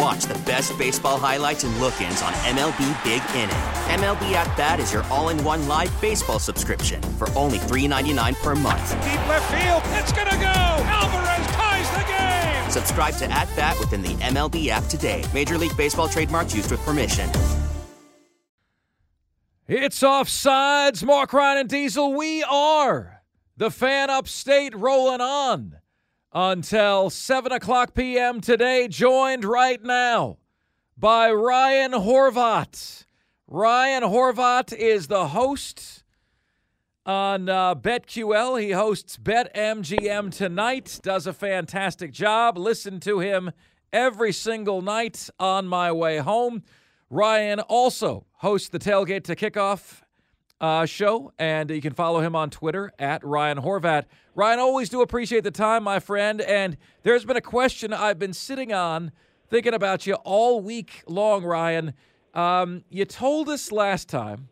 Watch 0.00 0.24
the 0.24 0.38
best 0.46 0.78
baseball 0.78 1.18
highlights 1.18 1.62
and 1.62 1.76
look 1.78 2.00
ins 2.00 2.22
on 2.22 2.32
MLB 2.32 3.04
Big 3.04 3.20
Inning. 3.36 3.50
MLB 4.00 4.32
At 4.32 4.56
Bat 4.56 4.80
is 4.80 4.94
your 4.94 5.02
all 5.10 5.28
in 5.28 5.44
one 5.44 5.68
live 5.68 5.92
baseball 6.00 6.38
subscription 6.38 7.02
for 7.18 7.28
only 7.36 7.58
$3.99 7.58 8.42
per 8.42 8.54
month. 8.54 8.92
Deep 9.04 9.28
left 9.28 9.52
field, 9.52 9.82
it's 10.00 10.10
to 10.10 10.36
go. 10.38 10.46
Alvarez 10.88 11.46
ties 11.48 11.90
the 11.90 12.04
game. 12.08 12.70
Subscribe 12.70 13.14
to 13.16 13.30
At 13.30 13.54
Bat 13.56 13.78
within 13.78 14.00
the 14.00 14.14
MLB 14.24 14.68
app 14.68 14.84
today. 14.84 15.22
Major 15.34 15.58
League 15.58 15.76
Baseball 15.76 16.08
trademarks 16.08 16.54
used 16.54 16.70
with 16.70 16.80
permission. 16.80 17.28
It's 19.68 20.02
offsides. 20.02 21.04
Mark 21.04 21.34
Ryan 21.34 21.58
and 21.58 21.68
Diesel. 21.68 22.14
We 22.14 22.42
are 22.42 23.20
the 23.58 23.70
fan 23.70 24.08
upstate 24.08 24.74
rolling 24.74 25.20
on 25.20 25.79
until 26.32 27.10
7 27.10 27.52
o'clock 27.52 27.94
p.m. 27.94 28.40
today. 28.40 28.88
Joined 28.88 29.44
right 29.44 29.82
now 29.82 30.38
by 30.96 31.30
Ryan 31.30 31.92
Horvat. 31.92 33.04
Ryan 33.48 34.04
Horvat 34.04 34.72
is 34.72 35.08
the 35.08 35.28
host 35.28 36.04
on 37.04 37.48
uh, 37.48 37.74
BetQL. 37.74 38.60
He 38.60 38.70
hosts 38.72 39.16
BetMGM 39.16 40.32
tonight, 40.32 41.00
does 41.02 41.26
a 41.26 41.32
fantastic 41.32 42.12
job. 42.12 42.56
Listen 42.56 43.00
to 43.00 43.18
him 43.20 43.50
every 43.92 44.32
single 44.32 44.82
night 44.82 45.28
on 45.38 45.66
my 45.66 45.90
way 45.90 46.18
home. 46.18 46.62
Ryan 47.08 47.58
also 47.60 48.26
hosts 48.34 48.68
the 48.68 48.78
Tailgate 48.78 49.24
to 49.24 49.34
Kickoff 49.34 50.02
uh, 50.60 50.84
show, 50.86 51.32
and 51.38 51.70
you 51.70 51.80
can 51.80 51.94
follow 51.94 52.20
him 52.20 52.36
on 52.36 52.50
Twitter 52.50 52.92
at 52.98 53.24
Ryan 53.24 53.58
Horvat. 53.58 54.04
Ryan, 54.34 54.58
always 54.58 54.88
do 54.88 55.00
appreciate 55.00 55.44
the 55.44 55.50
time, 55.50 55.82
my 55.82 55.98
friend. 55.98 56.40
And 56.40 56.76
there's 57.02 57.24
been 57.24 57.36
a 57.36 57.42
question 57.42 57.92
I've 57.92 58.18
been 58.18 58.32
sitting 58.32 58.72
on, 58.72 59.12
thinking 59.48 59.74
about 59.74 60.06
you 60.06 60.14
all 60.14 60.60
week 60.60 61.02
long, 61.06 61.44
Ryan. 61.44 61.94
Um, 62.34 62.84
you 62.90 63.04
told 63.04 63.48
us 63.48 63.72
last 63.72 64.08
time 64.08 64.48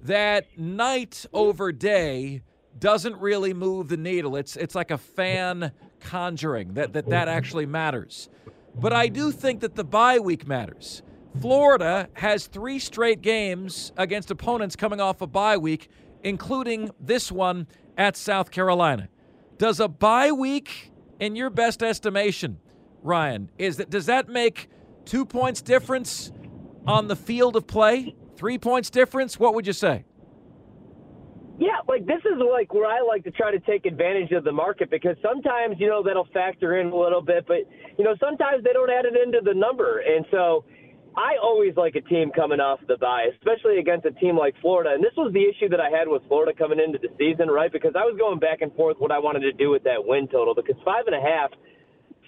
that 0.00 0.58
night 0.58 1.26
over 1.32 1.72
day 1.72 2.42
doesn't 2.78 3.16
really 3.18 3.52
move 3.52 3.88
the 3.88 3.96
needle. 3.96 4.36
It's 4.36 4.56
it's 4.56 4.74
like 4.74 4.90
a 4.90 4.98
fan 4.98 5.72
conjuring 6.00 6.74
that 6.74 6.92
that 6.92 7.08
that 7.08 7.28
actually 7.28 7.66
matters. 7.66 8.28
But 8.74 8.92
I 8.92 9.08
do 9.08 9.32
think 9.32 9.60
that 9.60 9.74
the 9.74 9.84
bye 9.84 10.20
week 10.20 10.46
matters. 10.46 11.02
Florida 11.40 12.08
has 12.14 12.46
three 12.46 12.78
straight 12.78 13.22
games 13.22 13.92
against 13.96 14.30
opponents 14.30 14.76
coming 14.76 15.00
off 15.00 15.20
a 15.20 15.26
bye 15.26 15.56
week, 15.56 15.88
including 16.22 16.90
this 16.98 17.30
one 17.30 17.66
at 17.96 18.16
South 18.16 18.50
Carolina. 18.50 19.08
Does 19.56 19.80
a 19.80 19.88
bye 19.88 20.32
week, 20.32 20.90
in 21.20 21.36
your 21.36 21.50
best 21.50 21.82
estimation, 21.82 22.58
Ryan, 23.02 23.50
is 23.58 23.76
that 23.76 23.90
does 23.90 24.06
that 24.06 24.28
make 24.28 24.68
two 25.04 25.24
points 25.24 25.62
difference 25.62 26.32
on 26.86 27.08
the 27.08 27.16
field 27.16 27.56
of 27.56 27.66
play? 27.66 28.14
Three 28.36 28.58
points 28.58 28.90
difference? 28.90 29.38
What 29.38 29.54
would 29.54 29.66
you 29.66 29.72
say? 29.72 30.04
Yeah, 31.58 31.78
like 31.88 32.06
this 32.06 32.20
is 32.24 32.40
like 32.52 32.72
where 32.72 32.86
I 32.86 33.00
like 33.00 33.24
to 33.24 33.32
try 33.32 33.50
to 33.50 33.58
take 33.58 33.84
advantage 33.84 34.30
of 34.30 34.44
the 34.44 34.52
market 34.52 34.90
because 34.90 35.16
sometimes, 35.20 35.76
you 35.80 35.88
know, 35.88 36.04
that'll 36.04 36.28
factor 36.32 36.78
in 36.78 36.88
a 36.88 36.96
little 36.96 37.20
bit, 37.20 37.46
but 37.48 37.58
you 37.98 38.04
know, 38.04 38.14
sometimes 38.20 38.62
they 38.62 38.72
don't 38.72 38.90
add 38.90 39.04
it 39.04 39.14
into 39.16 39.40
the 39.42 39.54
number. 39.54 39.98
And 39.98 40.24
so 40.30 40.64
I 41.18 41.34
always 41.42 41.74
like 41.76 41.96
a 41.96 42.00
team 42.00 42.30
coming 42.30 42.60
off 42.60 42.78
the 42.86 42.96
bye, 42.96 43.26
especially 43.34 43.80
against 43.80 44.06
a 44.06 44.12
team 44.12 44.38
like 44.38 44.54
Florida. 44.60 44.94
And 44.94 45.02
this 45.02 45.10
was 45.16 45.32
the 45.32 45.42
issue 45.42 45.68
that 45.68 45.80
I 45.80 45.90
had 45.90 46.06
with 46.06 46.22
Florida 46.28 46.56
coming 46.56 46.78
into 46.78 46.96
the 46.96 47.08
season, 47.18 47.48
right? 47.48 47.72
Because 47.72 47.94
I 47.96 48.06
was 48.06 48.14
going 48.16 48.38
back 48.38 48.62
and 48.62 48.72
forth 48.74 48.98
what 49.00 49.10
I 49.10 49.18
wanted 49.18 49.40
to 49.40 49.50
do 49.50 49.68
with 49.68 49.82
that 49.82 49.98
win 49.98 50.28
total 50.28 50.54
because 50.54 50.76
five 50.84 51.10
and 51.10 51.16
a 51.16 51.20
half 51.20 51.50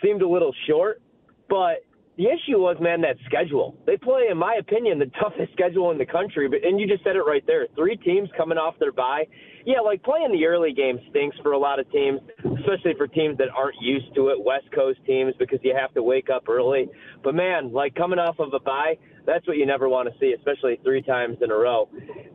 seemed 0.02 0.22
a 0.22 0.28
little 0.28 0.52
short. 0.66 1.00
But 1.48 1.86
the 2.16 2.26
issue 2.26 2.58
was, 2.58 2.76
man, 2.80 3.00
that 3.02 3.16
schedule. 3.26 3.76
They 3.86 3.96
play, 3.96 4.28
in 4.30 4.36
my 4.36 4.56
opinion, 4.58 4.98
the 4.98 5.10
toughest 5.20 5.52
schedule 5.52 5.90
in 5.90 5.98
the 5.98 6.06
country. 6.06 6.48
But 6.48 6.64
and 6.64 6.78
you 6.78 6.86
just 6.86 7.02
said 7.04 7.16
it 7.16 7.22
right 7.22 7.44
there. 7.46 7.66
Three 7.76 7.96
teams 7.96 8.28
coming 8.36 8.58
off 8.58 8.74
their 8.78 8.92
bye. 8.92 9.24
Yeah, 9.64 9.80
like 9.80 10.02
playing 10.02 10.32
the 10.32 10.44
early 10.46 10.72
game 10.72 10.98
stinks 11.10 11.36
for 11.42 11.52
a 11.52 11.58
lot 11.58 11.78
of 11.78 11.90
teams, 11.92 12.20
especially 12.38 12.94
for 12.96 13.06
teams 13.06 13.38
that 13.38 13.48
aren't 13.54 13.80
used 13.80 14.14
to 14.14 14.28
it, 14.28 14.42
West 14.42 14.66
Coast 14.74 14.98
teams, 15.06 15.34
because 15.38 15.58
you 15.62 15.74
have 15.78 15.92
to 15.94 16.02
wake 16.02 16.28
up 16.30 16.48
early. 16.48 16.88
But 17.22 17.34
man, 17.34 17.72
like 17.72 17.94
coming 17.94 18.18
off 18.18 18.38
of 18.38 18.54
a 18.54 18.60
bye, 18.60 18.96
that's 19.26 19.46
what 19.46 19.56
you 19.56 19.66
never 19.66 19.88
want 19.88 20.08
to 20.12 20.18
see, 20.18 20.34
especially 20.36 20.80
three 20.82 21.02
times 21.02 21.38
in 21.42 21.50
a 21.50 21.54
row. 21.54 21.88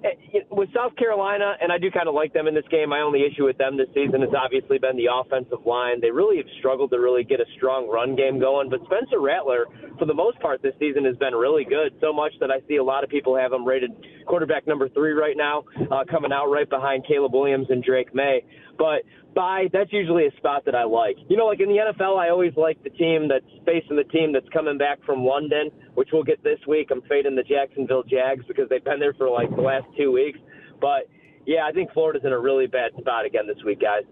Eh, 0.04 0.40
with 0.52 0.70
South 0.74 0.96
Carolina, 0.96 1.56
and 1.60 1.72
I 1.72 1.78
do 1.78 1.90
kind 1.90 2.08
of 2.08 2.16
like 2.16 2.34
them 2.34 2.48
in 2.48 2.54
this 2.54 2.68
game, 2.70 2.90
my 2.90 3.02
only 3.02 3.24
issue 3.24 3.46
with 3.46 3.58
them 3.58 3.76
this 3.78 3.90
season 3.94 4.22
has 4.22 4.30
obviously 4.38 4.78
been 4.78 4.96
the 4.96 5.10
offensive 5.12 5.66
line. 5.66 6.00
They 6.00 6.12
really 6.12 6.38
have 6.38 6.48
struggled 6.60 6.92
to 6.92 7.00
really 7.00 7.24
get 7.24 7.40
a 7.40 7.46
strong 7.58 7.90
run 7.90 8.16
game 8.16 8.40
going, 8.40 8.70
but 8.70 8.80
Spencer 8.86 9.20
Rattler, 9.20 9.65
for 9.98 10.06
the 10.06 10.14
most 10.14 10.40
part 10.40 10.62
this 10.62 10.74
season, 10.80 11.06
has 11.06 11.18
been 11.18 11.34
really 11.34 11.66
good, 11.66 11.94
so 12.02 12.12
much 12.14 12.34
that 12.40 12.52
I 12.52 12.60
see 12.68 12.78
a 12.78 12.84
lot 12.84 13.04
of 13.04 13.10
people 13.10 13.36
have 13.36 13.54
him 13.54 13.66
rated 13.66 13.92
quarterback 14.26 14.68
number 14.68 14.90
three 14.90 15.14
right 15.14 15.38
now, 15.38 15.64
uh, 15.92 16.04
coming 16.10 16.32
out 16.32 16.48
right 16.48 16.70
behind 16.70 17.06
Caleb 17.08 17.34
Williams 17.34 17.68
and 17.70 17.84
Drake 17.84 18.14
Maye. 18.14 18.44
But 18.78 19.04
by 19.34 19.68
that's 19.72 19.92
usually 19.92 20.28
a 20.28 20.32
spot 20.38 20.66
that 20.66 20.76
I 20.76 20.84
like. 20.84 21.18
You 21.30 21.38
know, 21.38 21.46
like 21.46 21.60
in 21.60 21.70
the 21.70 21.78
NFL, 21.78 22.18
I 22.18 22.30
always 22.30 22.54
like 22.56 22.82
the 22.84 22.90
team 22.90 23.28
that's 23.28 23.46
facing 23.66 23.96
the 23.96 24.04
team 24.06 24.34
that's 24.34 24.48
coming 24.50 24.78
back 24.78 25.04
from 25.06 25.24
London, 25.24 25.70
which 25.94 26.10
we'll 26.12 26.24
get 26.24 26.44
this 26.44 26.60
week. 26.68 26.90
I'm 26.92 27.02
fading 27.04 27.36
the 27.36 27.44
Jacksonville 27.44 28.04
Jags 28.04 28.46
because 28.48 28.70
they've 28.70 28.84
been 28.84 29.00
there 29.00 29.14
for 29.14 29.30
like 29.30 29.54
the 29.56 29.62
last 29.62 29.86
two 29.98 30.12
weeks. 30.12 30.40
But 30.82 31.08
yeah, 31.46 31.66
I 31.68 31.72
think 31.72 31.92
Florida's 31.94 32.24
in 32.26 32.32
a 32.32 32.40
really 32.40 32.68
bad 32.68 32.92
spot 32.98 33.26
again 33.26 33.48
this 33.48 33.64
week, 33.64 33.82
guys. 33.82 34.04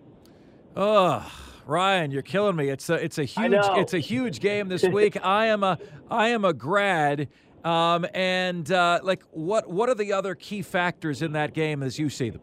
Oh, 0.76 1.30
Ryan, 1.66 2.12
you're 2.12 2.22
killing 2.22 2.56
me. 2.56 2.70
It's 2.70 2.90
a 2.90 2.96
it's 2.96 3.18
a 3.18 3.24
huge 3.24 3.54
it's 3.56 3.94
a 3.94 4.00
huge 4.00 4.40
game 4.40 4.68
this 4.68 4.84
week. 4.84 5.18
I 5.24 5.48
am 5.48 5.64
a 5.64 5.78
I 6.10 6.30
am 6.30 6.46
a 6.46 6.54
grad. 6.54 7.30
Um, 7.64 8.06
and 8.14 8.70
uh, 8.72 9.00
like, 9.04 9.24
what 9.32 9.70
what 9.70 9.90
are 9.90 9.96
the 9.96 10.14
other 10.14 10.36
key 10.36 10.62
factors 10.62 11.22
in 11.22 11.32
that 11.34 11.54
game 11.54 11.82
as 11.82 11.98
you 11.98 12.10
see 12.10 12.30
them? 12.30 12.42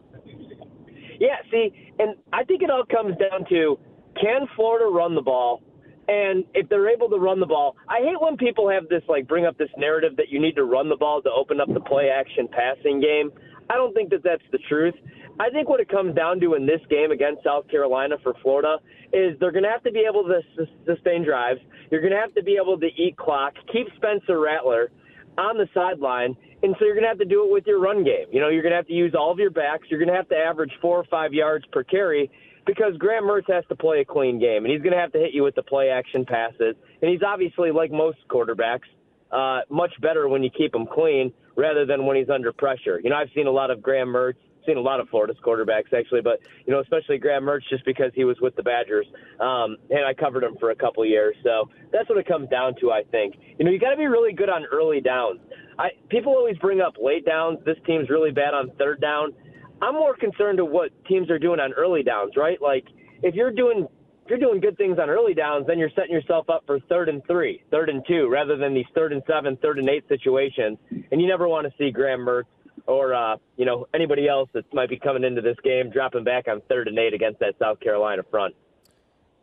Yeah, 1.19 1.37
see, 1.51 1.93
and 1.99 2.15
I 2.33 2.43
think 2.43 2.63
it 2.63 2.71
all 2.71 2.83
comes 2.85 3.15
down 3.17 3.45
to 3.49 3.77
can 4.19 4.47
Florida 4.55 4.85
run 4.85 5.15
the 5.15 5.21
ball? 5.21 5.61
And 6.07 6.43
if 6.55 6.67
they're 6.67 6.89
able 6.89 7.09
to 7.09 7.17
run 7.17 7.39
the 7.39 7.45
ball, 7.45 7.77
I 7.87 7.99
hate 7.99 8.19
when 8.19 8.35
people 8.35 8.69
have 8.69 8.89
this 8.89 9.03
like 9.07 9.27
bring 9.27 9.45
up 9.45 9.57
this 9.57 9.69
narrative 9.77 10.17
that 10.17 10.29
you 10.29 10.41
need 10.41 10.55
to 10.55 10.63
run 10.63 10.89
the 10.89 10.97
ball 10.97 11.21
to 11.21 11.29
open 11.31 11.61
up 11.61 11.71
the 11.73 11.79
play 11.79 12.09
action 12.09 12.49
passing 12.51 12.99
game. 12.99 13.31
I 13.69 13.75
don't 13.75 13.93
think 13.93 14.09
that 14.09 14.23
that's 14.23 14.43
the 14.51 14.57
truth. 14.67 14.95
I 15.41 15.49
think 15.49 15.69
what 15.69 15.79
it 15.79 15.89
comes 15.89 16.13
down 16.13 16.39
to 16.41 16.53
in 16.53 16.67
this 16.67 16.81
game 16.87 17.09
against 17.09 17.43
South 17.43 17.67
Carolina 17.67 18.15
for 18.21 18.35
Florida 18.43 18.77
is 19.11 19.39
they're 19.39 19.51
going 19.51 19.63
to 19.63 19.71
have 19.71 19.81
to 19.83 19.91
be 19.91 20.05
able 20.07 20.23
to 20.25 20.39
sustain 20.85 21.23
drives. 21.25 21.59
You're 21.89 22.01
going 22.01 22.13
to 22.13 22.19
have 22.19 22.35
to 22.35 22.43
be 22.43 22.59
able 22.61 22.79
to 22.79 22.85
eat 22.85 23.17
clock, 23.17 23.53
keep 23.73 23.87
Spencer 23.95 24.39
Rattler 24.39 24.91
on 25.39 25.57
the 25.57 25.67
sideline, 25.73 26.37
and 26.61 26.75
so 26.77 26.85
you're 26.85 26.93
going 26.93 27.05
to 27.05 27.09
have 27.09 27.17
to 27.17 27.25
do 27.25 27.43
it 27.43 27.51
with 27.51 27.65
your 27.65 27.79
run 27.79 28.03
game. 28.03 28.27
You 28.31 28.39
know, 28.39 28.49
you're 28.49 28.61
going 28.61 28.73
to 28.73 28.75
have 28.75 28.85
to 28.85 28.93
use 28.93 29.15
all 29.17 29.31
of 29.31 29.39
your 29.39 29.49
backs. 29.49 29.87
You're 29.89 29.99
going 29.99 30.13
to 30.13 30.15
have 30.15 30.29
to 30.29 30.35
average 30.35 30.73
four 30.79 30.97
or 30.97 31.05
five 31.05 31.33
yards 31.33 31.65
per 31.71 31.83
carry 31.83 32.29
because 32.67 32.93
Graham 32.99 33.23
Mertz 33.23 33.51
has 33.51 33.63
to 33.69 33.75
play 33.75 34.01
a 34.01 34.05
clean 34.05 34.39
game, 34.39 34.63
and 34.63 34.71
he's 34.71 34.83
going 34.83 34.93
to 34.93 34.99
have 34.99 35.11
to 35.13 35.17
hit 35.17 35.33
you 35.33 35.41
with 35.41 35.55
the 35.55 35.63
play 35.63 35.89
action 35.89 36.23
passes. 36.23 36.75
And 37.01 37.09
he's 37.09 37.23
obviously, 37.25 37.71
like 37.71 37.91
most 37.91 38.19
quarterbacks, 38.29 38.85
uh, 39.31 39.61
much 39.71 39.93
better 40.01 40.27
when 40.27 40.43
you 40.43 40.51
keep 40.55 40.75
him 40.75 40.85
clean 40.85 41.33
rather 41.55 41.87
than 41.87 42.05
when 42.05 42.15
he's 42.15 42.29
under 42.29 42.53
pressure. 42.53 43.01
You 43.03 43.09
know, 43.09 43.15
I've 43.15 43.29
seen 43.33 43.47
a 43.47 43.51
lot 43.51 43.71
of 43.71 43.81
Graham 43.81 44.09
Mertz 44.09 44.35
seen 44.65 44.77
a 44.77 44.81
lot 44.81 44.99
of 44.99 45.09
Florida's 45.09 45.37
quarterbacks 45.45 45.93
actually, 45.97 46.21
but 46.21 46.39
you 46.65 46.73
know, 46.73 46.79
especially 46.79 47.17
Graham 47.17 47.43
Mertz 47.43 47.67
just 47.69 47.85
because 47.85 48.11
he 48.15 48.23
was 48.23 48.37
with 48.41 48.55
the 48.55 48.63
Badgers, 48.63 49.05
um, 49.39 49.77
and 49.89 50.05
I 50.05 50.13
covered 50.13 50.43
him 50.43 50.55
for 50.59 50.71
a 50.71 50.75
couple 50.75 51.05
years. 51.05 51.35
So 51.43 51.69
that's 51.91 52.07
what 52.09 52.17
it 52.17 52.27
comes 52.27 52.49
down 52.49 52.75
to, 52.81 52.91
I 52.91 53.03
think. 53.11 53.35
You 53.57 53.65
know, 53.65 53.71
you 53.71 53.79
got 53.79 53.91
to 53.91 53.97
be 53.97 54.07
really 54.07 54.33
good 54.33 54.49
on 54.49 54.65
early 54.65 55.01
downs. 55.01 55.39
I 55.77 55.89
people 56.09 56.33
always 56.33 56.57
bring 56.57 56.81
up 56.81 56.93
late 57.01 57.25
downs. 57.25 57.59
This 57.65 57.77
team's 57.85 58.09
really 58.09 58.31
bad 58.31 58.53
on 58.53 58.71
third 58.77 59.01
down. 59.01 59.33
I'm 59.81 59.95
more 59.95 60.15
concerned 60.15 60.57
to 60.57 60.65
what 60.65 60.91
teams 61.05 61.29
are 61.29 61.39
doing 61.39 61.59
on 61.59 61.73
early 61.73 62.03
downs, 62.03 62.33
right? 62.37 62.61
Like 62.61 62.85
if 63.23 63.35
you're 63.35 63.51
doing 63.51 63.87
if 64.23 64.29
you're 64.29 64.39
doing 64.39 64.61
good 64.61 64.77
things 64.77 64.99
on 65.01 65.09
early 65.09 65.33
downs, 65.33 65.65
then 65.67 65.79
you're 65.79 65.89
setting 65.95 66.11
yourself 66.11 66.49
up 66.49 66.63
for 66.67 66.79
third 66.81 67.09
and 67.09 67.25
three, 67.25 67.63
third 67.71 67.89
and 67.89 68.03
two, 68.07 68.29
rather 68.29 68.55
than 68.55 68.73
these 68.73 68.85
third 68.93 69.11
and 69.13 69.23
seven, 69.27 69.57
third 69.61 69.79
and 69.79 69.89
eight 69.89 70.07
situations. 70.07 70.77
And 71.11 71.19
you 71.19 71.27
never 71.27 71.47
want 71.47 71.65
to 71.65 71.73
see 71.77 71.91
Graham 71.91 72.19
Mertz 72.19 72.45
or 72.87 73.13
uh, 73.13 73.37
you 73.57 73.65
know 73.65 73.87
anybody 73.93 74.27
else 74.27 74.49
that 74.53 74.71
might 74.73 74.89
be 74.89 74.97
coming 74.97 75.23
into 75.23 75.41
this 75.41 75.57
game 75.63 75.89
dropping 75.89 76.23
back 76.23 76.47
on 76.47 76.61
third 76.69 76.87
and 76.87 76.97
eight 76.97 77.13
against 77.13 77.39
that 77.39 77.55
South 77.59 77.79
Carolina 77.79 78.23
front. 78.29 78.55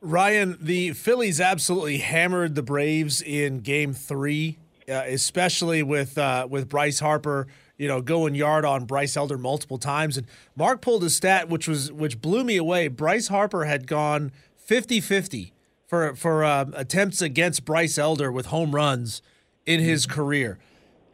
Ryan, 0.00 0.56
the 0.61 0.93
Phillies 0.93 1.40
absolutely 1.40 1.99
hammered 1.99 2.55
the 2.55 2.62
Braves 2.62 3.20
in 3.20 3.61
Game 3.61 3.93
Three, 3.93 4.58
uh, 4.88 5.02
especially 5.06 5.82
with 5.82 6.17
uh, 6.17 6.46
with 6.49 6.69
Bryce 6.69 7.00
Harper, 7.00 7.49
you 7.76 7.88
know, 7.88 8.00
going 8.00 8.35
yard 8.35 8.64
on 8.64 8.85
Bryce 8.85 9.17
Elder 9.17 9.38
multiple 9.38 9.79
times. 9.79 10.17
And 10.17 10.26
Mark 10.55 10.81
pulled 10.81 11.02
a 11.02 11.11
stat 11.11 11.49
which 11.49 11.67
was 11.67 11.91
which 11.91 12.20
blew 12.20 12.44
me 12.44 12.56
away. 12.56 12.88
Bryce 12.88 13.29
Harper 13.29 13.64
had 13.64 13.87
gone 13.87 14.31
50-50 14.69 15.52
for 15.87 16.14
for 16.14 16.44
uh, 16.44 16.67
attempts 16.75 17.20
against 17.20 17.64
Bryce 17.64 17.99
Elder 17.99 18.31
with 18.31 18.46
home 18.46 18.75
runs 18.75 19.20
in 19.67 19.81
his 19.81 20.06
career. 20.06 20.58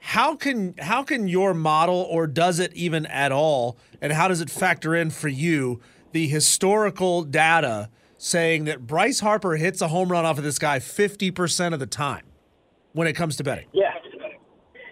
How 0.06 0.36
can 0.36 0.74
how 0.78 1.02
can 1.02 1.28
your 1.28 1.54
model, 1.54 2.06
or 2.10 2.26
does 2.26 2.58
it 2.58 2.74
even 2.74 3.06
at 3.06 3.32
all, 3.32 3.78
and 4.00 4.12
how 4.12 4.28
does 4.28 4.40
it 4.40 4.50
factor 4.50 4.94
in 4.94 5.10
for 5.10 5.28
you 5.28 5.80
the 6.12 6.28
historical 6.28 7.22
data? 7.22 7.88
saying 8.16 8.64
that 8.64 8.86
Bryce 8.86 9.20
Harper 9.20 9.56
hits 9.56 9.82
a 9.82 9.88
home 9.88 10.10
run 10.10 10.24
off 10.24 10.38
of 10.38 10.44
this 10.44 10.58
guy 10.58 10.78
50% 10.78 11.74
of 11.74 11.78
the 11.78 11.86
time 11.86 12.24
when 12.94 13.06
it 13.06 13.12
comes 13.12 13.36
to 13.36 13.44
betting. 13.44 13.66
Yeah. 13.72 13.90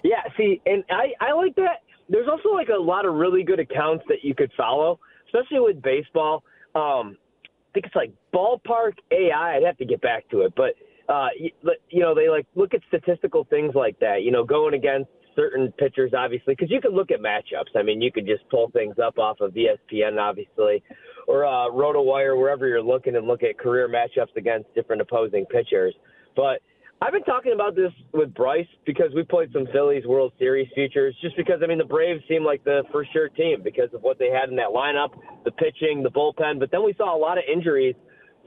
Yeah, 0.05 0.17
see, 0.37 0.61
and 0.67 0.85
I, 0.91 1.13
I 1.21 1.33
like 1.33 1.55
that. 1.55 1.83
There's 2.09 2.29
also 2.29 2.51
like 2.51 2.69
a 2.69 2.79
lot 2.79 3.07
of 3.07 3.15
really 3.15 3.43
good 3.43 3.61
accounts 3.61 4.05
that 4.09 4.19
you 4.23 4.35
could 4.35 4.51
follow, 4.55 4.99
especially 5.27 5.61
with 5.61 5.81
baseball. 5.81 6.43
Um, 6.75 7.17
I 7.45 7.73
think 7.73 7.87
it's 7.87 7.95
like 7.95 8.13
ballpark 8.35 8.95
AI. 9.11 9.57
I'd 9.57 9.63
have 9.63 9.79
to 9.79 9.87
get 9.87 10.03
back 10.03 10.29
to 10.31 10.41
it, 10.41 10.53
but 10.57 10.75
uh, 11.13 11.29
you, 11.39 11.51
you 11.91 12.01
know, 12.01 12.15
they 12.15 12.29
like 12.29 12.47
look 12.55 12.73
at 12.73 12.81
statistical 12.89 13.45
things 13.51 13.75
like 13.75 13.99
that. 14.01 14.23
You 14.23 14.31
know, 14.31 14.45
going 14.45 14.75
against 14.75 15.11
certain 15.37 15.73
pitchers, 15.73 16.13
obviously, 16.17 16.55
because 16.55 16.71
you 16.71 16.81
could 16.81 16.95
look 16.95 17.11
at 17.11 17.21
matchups. 17.21 17.77
I 17.77 17.83
mean, 17.83 18.01
you 18.01 18.11
could 18.11 18.27
just 18.27 18.49
pull 18.51 18.71
things 18.71 18.97
up 18.99 19.19
off 19.19 19.41
of 19.41 19.53
ESPN, 19.53 20.19
obviously, 20.19 20.83
or 21.29 21.45
uh, 21.45 21.69
RotoWire, 21.71 22.39
wherever 22.39 22.67
you're 22.67 22.83
looking, 22.83 23.17
and 23.17 23.27
look 23.27 23.43
at 23.43 23.59
career 23.59 23.89
matchups 23.89 24.35
against 24.37 24.75
different 24.75 25.03
opposing 25.03 25.45
pitchers. 25.47 25.95
But 26.35 26.61
I've 27.03 27.13
been 27.13 27.25
talking 27.25 27.53
about 27.53 27.75
this 27.75 27.93
with 28.13 28.33
Bryce 28.33 28.67
because 28.87 29.11
we 29.15 29.23
played 29.23 29.51
some 29.53 29.67
Phillies 29.73 30.07
World 30.07 30.33
Series 30.39 30.69
futures. 30.75 31.15
Just 31.21 31.37
because 31.37 31.61
I 31.63 31.67
mean 31.67 31.79
the 31.79 31.85
Braves 31.85 32.23
seem 32.27 32.45
like 32.45 32.65
the 32.65 32.85
for 32.91 33.05
sure 33.13 33.29
team 33.29 33.61
because 33.63 33.93
of 33.93 34.03
what 34.03 34.19
they 34.19 34.31
had 34.31 34.49
in 34.49 34.57
that 34.57 34.69
lineup, 34.69 35.11
the 35.45 35.51
pitching, 35.51 36.03
the 36.03 36.11
bullpen. 36.11 36.59
But 36.59 36.71
then 36.71 36.85
we 36.85 36.95
saw 36.97 37.15
a 37.15 37.19
lot 37.19 37.37
of 37.37 37.45
injuries 37.53 37.97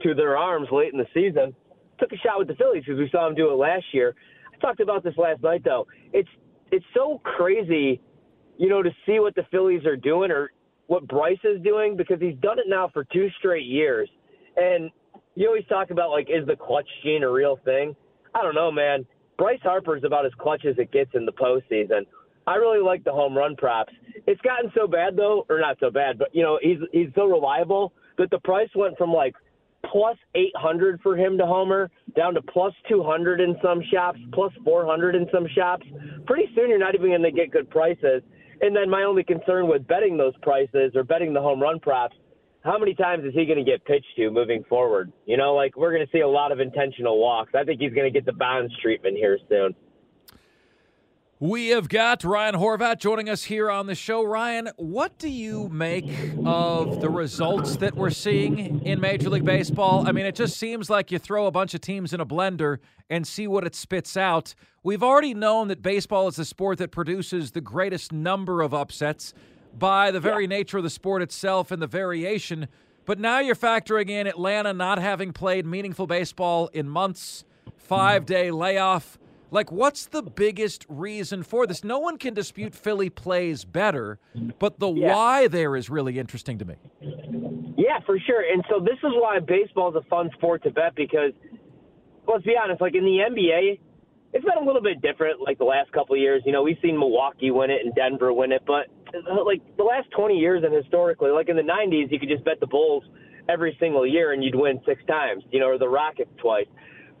to 0.02 0.14
their 0.14 0.36
arms 0.36 0.68
late 0.72 0.92
in 0.92 0.98
the 0.98 1.06
season. 1.14 1.54
Took 1.98 2.12
a 2.12 2.16
shot 2.18 2.38
with 2.38 2.48
the 2.48 2.54
Phillies 2.54 2.84
because 2.86 2.98
we 2.98 3.08
saw 3.10 3.26
them 3.26 3.34
do 3.34 3.50
it 3.50 3.54
last 3.54 3.84
year. 3.92 4.14
I 4.54 4.58
talked 4.58 4.80
about 4.80 5.02
this 5.04 5.14
last 5.16 5.42
night 5.42 5.62
though. 5.64 5.86
It's 6.12 6.28
it's 6.72 6.84
so 6.94 7.20
crazy, 7.24 8.00
you 8.58 8.68
know, 8.68 8.82
to 8.82 8.90
see 9.06 9.20
what 9.20 9.34
the 9.34 9.44
Phillies 9.50 9.84
are 9.86 9.96
doing 9.96 10.30
or 10.30 10.50
what 10.88 11.06
Bryce 11.06 11.38
is 11.44 11.60
doing 11.62 11.96
because 11.96 12.20
he's 12.20 12.36
done 12.42 12.58
it 12.58 12.66
now 12.68 12.90
for 12.92 13.04
two 13.04 13.28
straight 13.38 13.66
years. 13.66 14.08
And 14.56 14.90
you 15.34 15.46
always 15.46 15.66
talk 15.68 15.90
about 15.90 16.10
like, 16.10 16.28
is 16.28 16.46
the 16.46 16.56
clutch 16.56 16.88
gene 17.02 17.22
a 17.22 17.30
real 17.30 17.58
thing? 17.64 17.94
I 18.34 18.42
don't 18.42 18.54
know, 18.54 18.70
man. 18.70 19.06
Bryce 19.38 19.60
Harper 19.62 19.96
is 19.96 20.04
about 20.04 20.26
as 20.26 20.32
clutch 20.38 20.64
as 20.64 20.76
it 20.78 20.90
gets 20.92 21.10
in 21.14 21.26
the 21.26 21.32
postseason. 21.32 22.06
I 22.46 22.56
really 22.56 22.82
like 22.82 23.04
the 23.04 23.12
home 23.12 23.36
run 23.36 23.56
props. 23.56 23.92
It's 24.26 24.40
gotten 24.42 24.70
so 24.74 24.86
bad 24.86 25.16
though, 25.16 25.44
or 25.48 25.60
not 25.60 25.76
so 25.80 25.90
bad, 25.90 26.18
but 26.18 26.34
you 26.34 26.42
know 26.42 26.58
he's 26.62 26.78
he's 26.92 27.08
so 27.14 27.26
reliable 27.26 27.92
that 28.18 28.30
the 28.30 28.38
price 28.40 28.68
went 28.74 28.96
from 28.96 29.12
like 29.12 29.34
plus 29.90 30.16
800 30.34 31.00
for 31.02 31.16
him 31.16 31.38
to 31.38 31.46
homer 31.46 31.90
down 32.16 32.34
to 32.34 32.42
plus 32.42 32.72
200 32.88 33.40
in 33.40 33.56
some 33.62 33.82
shops, 33.92 34.18
plus 34.32 34.52
400 34.64 35.14
in 35.14 35.26
some 35.32 35.46
shops. 35.54 35.86
Pretty 36.26 36.50
soon 36.54 36.68
you're 36.70 36.78
not 36.78 36.94
even 36.94 37.08
going 37.08 37.22
to 37.22 37.30
get 37.30 37.50
good 37.50 37.70
prices. 37.70 38.22
And 38.60 38.74
then 38.74 38.88
my 38.88 39.02
only 39.02 39.22
concern 39.22 39.68
with 39.68 39.86
betting 39.86 40.16
those 40.16 40.34
prices 40.42 40.92
or 40.94 41.04
betting 41.04 41.34
the 41.34 41.40
home 41.40 41.60
run 41.60 41.78
props, 41.78 42.16
how 42.64 42.78
many 42.78 42.94
times 42.94 43.24
is 43.24 43.32
he 43.34 43.46
going 43.46 43.64
to 43.64 43.70
get 43.70 43.84
pitched 43.84 44.16
to 44.16 44.30
moving 44.30 44.64
forward? 44.68 45.12
You 45.24 45.36
know, 45.36 45.54
like 45.54 45.76
we're 45.76 45.92
going 45.92 46.04
to 46.04 46.10
see 46.10 46.20
a 46.20 46.28
lot 46.28 46.50
of 46.52 46.58
intentional 46.58 47.20
walks. 47.20 47.52
I 47.54 47.64
think 47.64 47.80
he's 47.80 47.92
going 47.92 48.10
to 48.12 48.16
get 48.16 48.26
the 48.26 48.32
Bonds 48.32 48.72
treatment 48.82 49.16
here 49.16 49.38
soon. 49.48 49.74
We 51.38 51.68
have 51.68 51.90
got 51.90 52.24
Ryan 52.24 52.54
Horvat 52.54 52.98
joining 52.98 53.28
us 53.28 53.44
here 53.44 53.70
on 53.70 53.86
the 53.86 53.94
show. 53.94 54.24
Ryan, 54.24 54.70
what 54.76 55.18
do 55.18 55.28
you 55.28 55.68
make 55.68 56.10
of 56.46 57.02
the 57.02 57.10
results 57.10 57.76
that 57.76 57.94
we're 57.94 58.08
seeing 58.08 58.82
in 58.86 59.02
Major 59.02 59.28
League 59.28 59.44
Baseball? 59.44 60.08
I 60.08 60.12
mean, 60.12 60.24
it 60.24 60.34
just 60.34 60.56
seems 60.56 60.88
like 60.88 61.12
you 61.12 61.18
throw 61.18 61.44
a 61.46 61.50
bunch 61.50 61.74
of 61.74 61.82
teams 61.82 62.14
in 62.14 62.22
a 62.22 62.24
blender 62.24 62.78
and 63.10 63.26
see 63.26 63.46
what 63.46 63.66
it 63.66 63.74
spits 63.74 64.16
out. 64.16 64.54
We've 64.82 65.02
already 65.02 65.34
known 65.34 65.68
that 65.68 65.82
baseball 65.82 66.26
is 66.26 66.36
the 66.36 66.46
sport 66.46 66.78
that 66.78 66.90
produces 66.90 67.50
the 67.50 67.60
greatest 67.60 68.14
number 68.14 68.62
of 68.62 68.72
upsets 68.72 69.34
by 69.78 70.10
the 70.10 70.20
very 70.20 70.46
nature 70.46 70.78
of 70.78 70.84
the 70.84 70.90
sport 70.90 71.20
itself 71.20 71.70
and 71.70 71.82
the 71.82 71.86
variation. 71.86 72.66
But 73.04 73.18
now 73.18 73.40
you're 73.40 73.54
factoring 73.54 74.08
in 74.08 74.26
Atlanta 74.26 74.72
not 74.72 74.98
having 74.98 75.34
played 75.34 75.66
meaningful 75.66 76.06
baseball 76.06 76.68
in 76.68 76.88
months, 76.88 77.44
five 77.76 78.24
day 78.24 78.50
layoff. 78.50 79.18
Like, 79.50 79.70
what's 79.70 80.06
the 80.06 80.22
biggest 80.22 80.84
reason 80.88 81.42
for 81.42 81.66
this? 81.66 81.84
No 81.84 81.98
one 81.98 82.18
can 82.18 82.34
dispute 82.34 82.74
Philly 82.74 83.10
plays 83.10 83.64
better, 83.64 84.18
but 84.58 84.80
the 84.80 84.90
Yeah. 84.90 85.14
why 85.14 85.46
there 85.48 85.76
is 85.76 85.88
really 85.88 86.18
interesting 86.18 86.58
to 86.58 86.64
me. 86.64 86.74
Yeah, 87.76 88.00
for 88.00 88.18
sure. 88.18 88.40
And 88.52 88.64
so 88.68 88.80
this 88.80 88.98
is 88.98 89.12
why 89.14 89.38
baseball 89.38 89.90
is 89.90 89.96
a 89.96 90.02
fun 90.08 90.30
sport 90.34 90.62
to 90.64 90.70
bet 90.70 90.94
because, 90.94 91.32
let's 92.26 92.44
be 92.44 92.56
honest, 92.56 92.80
like 92.80 92.94
in 92.94 93.04
the 93.04 93.20
NBA, 93.20 93.78
it's 94.32 94.44
been 94.44 94.58
a 94.58 94.64
little 94.64 94.82
bit 94.82 95.00
different 95.00 95.40
like 95.40 95.58
the 95.58 95.64
last 95.64 95.92
couple 95.92 96.14
of 96.14 96.20
years. 96.20 96.42
You 96.44 96.52
know, 96.52 96.62
we've 96.62 96.78
seen 96.82 96.98
Milwaukee 96.98 97.50
win 97.50 97.70
it 97.70 97.84
and 97.84 97.94
Denver 97.94 98.32
win 98.32 98.50
it, 98.52 98.62
but 98.66 98.86
like 99.44 99.62
the 99.76 99.84
last 99.84 100.10
20 100.10 100.36
years 100.36 100.64
and 100.64 100.74
historically, 100.74 101.30
like 101.30 101.48
in 101.48 101.56
the 101.56 101.62
90s, 101.62 102.10
you 102.10 102.18
could 102.18 102.28
just 102.28 102.44
bet 102.44 102.58
the 102.60 102.66
Bulls 102.66 103.04
every 103.48 103.76
single 103.78 104.04
year 104.04 104.32
and 104.32 104.42
you'd 104.42 104.56
win 104.56 104.80
six 104.84 105.04
times, 105.06 105.44
you 105.52 105.60
know, 105.60 105.66
or 105.68 105.78
the 105.78 105.88
Rockets 105.88 106.30
twice. 106.38 106.66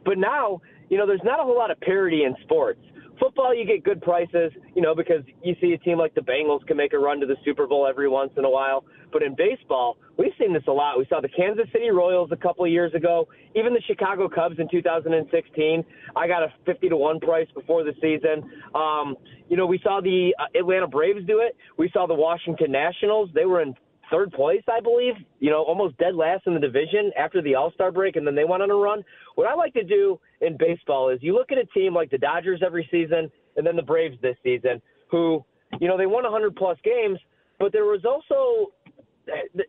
But 0.04 0.18
now, 0.18 0.60
you 0.88 0.98
know, 0.98 1.06
there's 1.06 1.24
not 1.24 1.40
a 1.40 1.42
whole 1.42 1.56
lot 1.56 1.70
of 1.70 1.80
parity 1.80 2.24
in 2.24 2.34
sports. 2.42 2.80
Football, 3.18 3.54
you 3.54 3.64
get 3.64 3.82
good 3.82 4.02
prices, 4.02 4.52
you 4.74 4.82
know, 4.82 4.94
because 4.94 5.22
you 5.42 5.56
see 5.60 5.72
a 5.72 5.78
team 5.78 5.96
like 5.98 6.14
the 6.14 6.20
Bengals 6.20 6.66
can 6.66 6.76
make 6.76 6.92
a 6.92 6.98
run 6.98 7.18
to 7.20 7.26
the 7.26 7.36
Super 7.46 7.66
Bowl 7.66 7.86
every 7.86 8.08
once 8.08 8.30
in 8.36 8.44
a 8.44 8.50
while. 8.50 8.84
But 9.10 9.22
in 9.22 9.34
baseball, 9.34 9.96
we've 10.18 10.32
seen 10.38 10.52
this 10.52 10.64
a 10.68 10.72
lot. 10.72 10.98
We 10.98 11.06
saw 11.08 11.22
the 11.22 11.28
Kansas 11.28 11.66
City 11.72 11.88
Royals 11.88 12.30
a 12.30 12.36
couple 12.36 12.66
of 12.66 12.70
years 12.70 12.92
ago, 12.92 13.26
even 13.54 13.72
the 13.72 13.80
Chicago 13.86 14.28
Cubs 14.28 14.56
in 14.58 14.68
2016. 14.68 15.84
I 16.14 16.28
got 16.28 16.42
a 16.42 16.52
50 16.66 16.90
to 16.90 16.96
1 16.96 17.20
price 17.20 17.48
before 17.54 17.84
the 17.84 17.94
season. 18.02 18.50
Um, 18.74 19.16
you 19.48 19.56
know, 19.56 19.64
we 19.64 19.80
saw 19.82 20.00
the 20.02 20.34
uh, 20.38 20.58
Atlanta 20.58 20.86
Braves 20.86 21.24
do 21.26 21.40
it. 21.40 21.56
We 21.78 21.88
saw 21.94 22.06
the 22.06 22.14
Washington 22.14 22.70
Nationals. 22.70 23.30
They 23.34 23.46
were 23.46 23.62
in 23.62 23.74
third 24.10 24.32
place, 24.32 24.62
I 24.68 24.80
believe, 24.80 25.14
you 25.40 25.50
know, 25.50 25.62
almost 25.62 25.96
dead 25.98 26.14
last 26.14 26.46
in 26.46 26.54
the 26.54 26.60
division 26.60 27.10
after 27.18 27.42
the 27.42 27.54
All 27.54 27.72
Star 27.72 27.90
break, 27.90 28.16
and 28.16 28.26
then 28.26 28.34
they 28.34 28.44
went 28.44 28.62
on 28.62 28.70
a 28.70 28.74
run. 28.74 29.04
What 29.34 29.48
I 29.48 29.54
like 29.54 29.74
to 29.74 29.84
do 29.84 30.18
in 30.40 30.56
baseball 30.56 31.08
is 31.10 31.18
you 31.22 31.34
look 31.34 31.52
at 31.52 31.58
a 31.58 31.66
team 31.66 31.94
like 31.94 32.10
the 32.10 32.18
Dodgers 32.18 32.62
every 32.64 32.88
season, 32.90 33.30
and 33.56 33.66
then 33.66 33.76
the 33.76 33.82
Braves 33.82 34.16
this 34.22 34.36
season, 34.42 34.80
who, 35.10 35.44
you 35.80 35.88
know, 35.88 35.96
they 35.96 36.06
won 36.06 36.24
100 36.24 36.56
plus 36.56 36.78
games, 36.84 37.18
but 37.58 37.72
there 37.72 37.84
was 37.84 38.04
also 38.04 38.72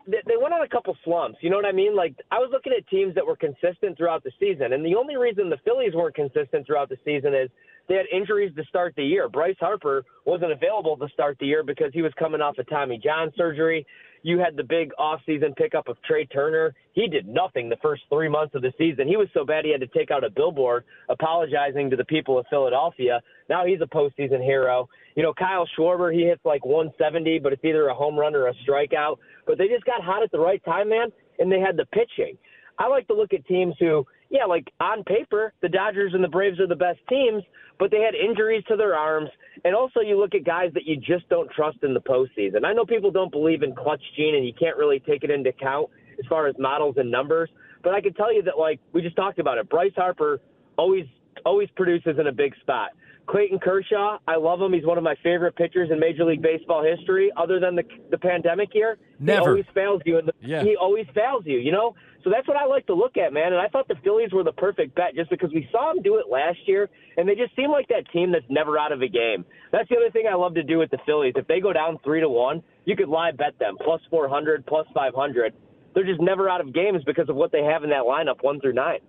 they 0.05 0.37
went 0.39 0.53
on 0.53 0.61
a 0.61 0.67
couple 0.67 0.95
slumps. 1.03 1.39
You 1.41 1.49
know 1.49 1.55
what 1.55 1.65
I 1.65 1.71
mean? 1.71 1.95
Like 1.95 2.15
I 2.31 2.37
was 2.37 2.49
looking 2.51 2.73
at 2.77 2.87
teams 2.89 3.15
that 3.15 3.25
were 3.25 3.35
consistent 3.35 3.97
throughout 3.97 4.23
the 4.23 4.31
season, 4.39 4.73
and 4.73 4.85
the 4.85 4.95
only 4.95 5.17
reason 5.17 5.49
the 5.49 5.57
Phillies 5.65 5.93
weren't 5.95 6.15
consistent 6.15 6.65
throughout 6.65 6.89
the 6.89 6.97
season 7.03 7.33
is 7.33 7.49
they 7.87 7.95
had 7.95 8.05
injuries 8.11 8.53
to 8.55 8.63
start 8.65 8.93
the 8.95 9.03
year. 9.03 9.29
Bryce 9.29 9.55
Harper 9.59 10.03
wasn't 10.25 10.51
available 10.51 10.97
to 10.97 11.07
start 11.09 11.37
the 11.39 11.47
year 11.47 11.63
because 11.63 11.91
he 11.93 12.01
was 12.01 12.11
coming 12.19 12.41
off 12.41 12.57
a 12.59 12.63
Tommy 12.65 12.99
John 13.03 13.31
surgery. 13.35 13.85
You 14.23 14.39
had 14.39 14.55
the 14.55 14.63
big 14.63 14.91
offseason 14.99 15.55
pickup 15.55 15.87
of 15.87 15.97
Trea 16.03 16.25
Turner. 16.25 16.73
He 16.93 17.07
did 17.07 17.27
nothing 17.27 17.69
the 17.69 17.77
first 17.81 18.03
three 18.09 18.29
months 18.29 18.55
of 18.55 18.61
the 18.61 18.73
season. 18.77 19.07
He 19.07 19.17
was 19.17 19.27
so 19.33 19.45
bad 19.45 19.65
he 19.65 19.71
had 19.71 19.81
to 19.81 19.87
take 19.87 20.11
out 20.11 20.23
a 20.23 20.29
billboard 20.29 20.83
apologizing 21.09 21.89
to 21.89 21.95
the 21.95 22.05
people 22.05 22.37
of 22.37 22.45
Philadelphia. 22.49 23.21
Now 23.49 23.65
he's 23.65 23.79
a 23.81 23.85
postseason 23.85 24.43
hero. 24.43 24.89
You 25.15 25.23
know, 25.23 25.33
Kyle 25.33 25.67
Schwarber, 25.77 26.13
he 26.13 26.25
hits 26.25 26.41
like 26.45 26.65
170, 26.65 27.39
but 27.39 27.53
it's 27.53 27.63
either 27.63 27.87
a 27.87 27.93
home 27.93 28.17
run 28.17 28.35
or 28.35 28.47
a 28.47 28.53
strikeout. 28.67 29.17
But 29.45 29.57
they 29.57 29.67
just 29.67 29.85
got 29.85 30.03
hot 30.03 30.23
at 30.23 30.31
the 30.31 30.39
right 30.39 30.63
time, 30.65 30.89
man, 30.89 31.09
and 31.39 31.51
they 31.51 31.59
had 31.59 31.77
the 31.77 31.85
pitching. 31.85 32.37
I 32.79 32.87
like 32.87 33.07
to 33.07 33.15
look 33.15 33.33
at 33.33 33.45
teams 33.47 33.75
who, 33.79 34.05
yeah, 34.29 34.45
like 34.45 34.71
on 34.79 35.03
paper, 35.03 35.53
the 35.61 35.69
Dodgers 35.69 36.13
and 36.13 36.23
the 36.23 36.27
Braves 36.27 36.59
are 36.59 36.67
the 36.67 36.75
best 36.75 36.99
teams, 37.09 37.43
but 37.79 37.91
they 37.91 38.01
had 38.01 38.15
injuries 38.15 38.63
to 38.67 38.75
their 38.75 38.95
arms. 38.95 39.29
And 39.63 39.75
also, 39.75 39.99
you 40.01 40.19
look 40.19 40.35
at 40.35 40.43
guys 40.43 40.71
that 40.73 40.85
you 40.85 40.97
just 40.97 41.27
don't 41.29 41.49
trust 41.51 41.77
in 41.83 41.93
the 41.93 42.01
postseason. 42.01 42.65
I 42.65 42.73
know 42.73 42.85
people 42.85 43.11
don't 43.11 43.31
believe 43.31 43.63
in 43.63 43.75
clutch 43.75 44.01
gene, 44.15 44.35
and 44.35 44.45
you 44.45 44.53
can't 44.53 44.77
really 44.77 44.99
take 44.99 45.23
it 45.23 45.29
into 45.29 45.49
account 45.49 45.89
as 46.19 46.25
far 46.27 46.47
as 46.47 46.55
models 46.59 46.95
and 46.97 47.09
numbers. 47.09 47.49
But 47.83 47.93
I 47.93 48.01
can 48.01 48.13
tell 48.13 48.33
you 48.33 48.41
that, 48.43 48.57
like 48.57 48.79
we 48.93 49.01
just 49.01 49.15
talked 49.15 49.39
about 49.39 49.57
it, 49.57 49.69
Bryce 49.69 49.93
Harper 49.95 50.39
always 50.77 51.05
always 51.45 51.69
produces 51.75 52.17
in 52.19 52.27
a 52.27 52.31
big 52.31 52.55
spot. 52.61 52.89
Clayton 53.27 53.59
Kershaw, 53.59 54.17
I 54.27 54.37
love 54.37 54.61
him. 54.61 54.71
He's 54.71 54.85
one 54.85 54.97
of 54.97 55.03
my 55.03 55.15
favorite 55.21 55.55
pitchers 55.55 55.89
in 55.91 55.99
Major 55.99 56.23
League 56.23 56.41
Baseball 56.41 56.83
history. 56.83 57.29
Other 57.35 57.59
than 57.59 57.75
the 57.75 57.83
the 58.09 58.17
pandemic 58.17 58.73
year, 58.73 58.97
Never. 59.19 59.41
he 59.41 59.47
always 59.47 59.65
fails 59.73 60.01
you. 60.05 60.17
And 60.19 60.31
Yeah. 60.41 60.63
he 60.63 60.75
always 60.77 61.05
fails 61.13 61.43
you. 61.45 61.57
You 61.59 61.73
know, 61.73 61.93
so 62.23 62.29
that's 62.29 62.47
what 62.47 62.55
I 62.57 62.65
like 62.65 62.85
to 62.87 62.93
look 62.93 63.17
at, 63.17 63.33
man. 63.33 63.51
And 63.53 63.61
I 63.61 63.67
thought 63.67 63.87
the 63.89 63.95
Phillies 64.03 64.31
were 64.31 64.43
the 64.43 64.53
perfect 64.53 64.95
bet 64.95 65.13
just 65.15 65.29
because 65.29 65.51
we 65.53 65.67
saw 65.71 65.93
them 65.93 66.01
do 66.01 66.15
it 66.17 66.29
last 66.29 66.59
year, 66.67 66.89
and 67.17 67.27
they 67.27 67.35
just 67.35 67.53
seem 67.55 67.69
like 67.69 67.87
that 67.89 68.09
team 68.11 68.31
that's 68.31 68.45
never 68.49 68.79
out 68.79 68.91
of 68.93 69.01
a 69.01 69.07
game. 69.09 69.43
That's 69.71 69.89
the 69.89 69.97
other 69.97 70.09
thing 70.11 70.25
I 70.31 70.35
love 70.35 70.53
to 70.55 70.63
do 70.63 70.77
with 70.77 70.89
the 70.91 70.99
Phillies. 71.05 71.33
If 71.35 71.47
they 71.47 71.59
go 71.59 71.73
down 71.73 71.99
three 72.05 72.21
to 72.21 72.29
one, 72.29 72.63
you 72.85 72.95
could 72.95 73.09
live 73.09 73.35
bet 73.37 73.59
them 73.59 73.77
plus 73.83 74.01
four 74.09 74.29
hundred, 74.29 74.65
plus 74.65 74.87
five 74.93 75.13
hundred. 75.13 75.53
They're 75.93 76.05
just 76.05 76.21
never 76.21 76.47
out 76.49 76.61
of 76.61 76.73
games 76.73 77.03
because 77.05 77.27
of 77.27 77.35
what 77.35 77.51
they 77.51 77.63
have 77.63 77.83
in 77.83 77.89
that 77.89 78.03
lineup, 78.03 78.41
one 78.41 78.61
through 78.61 78.73
nine. 78.73 78.99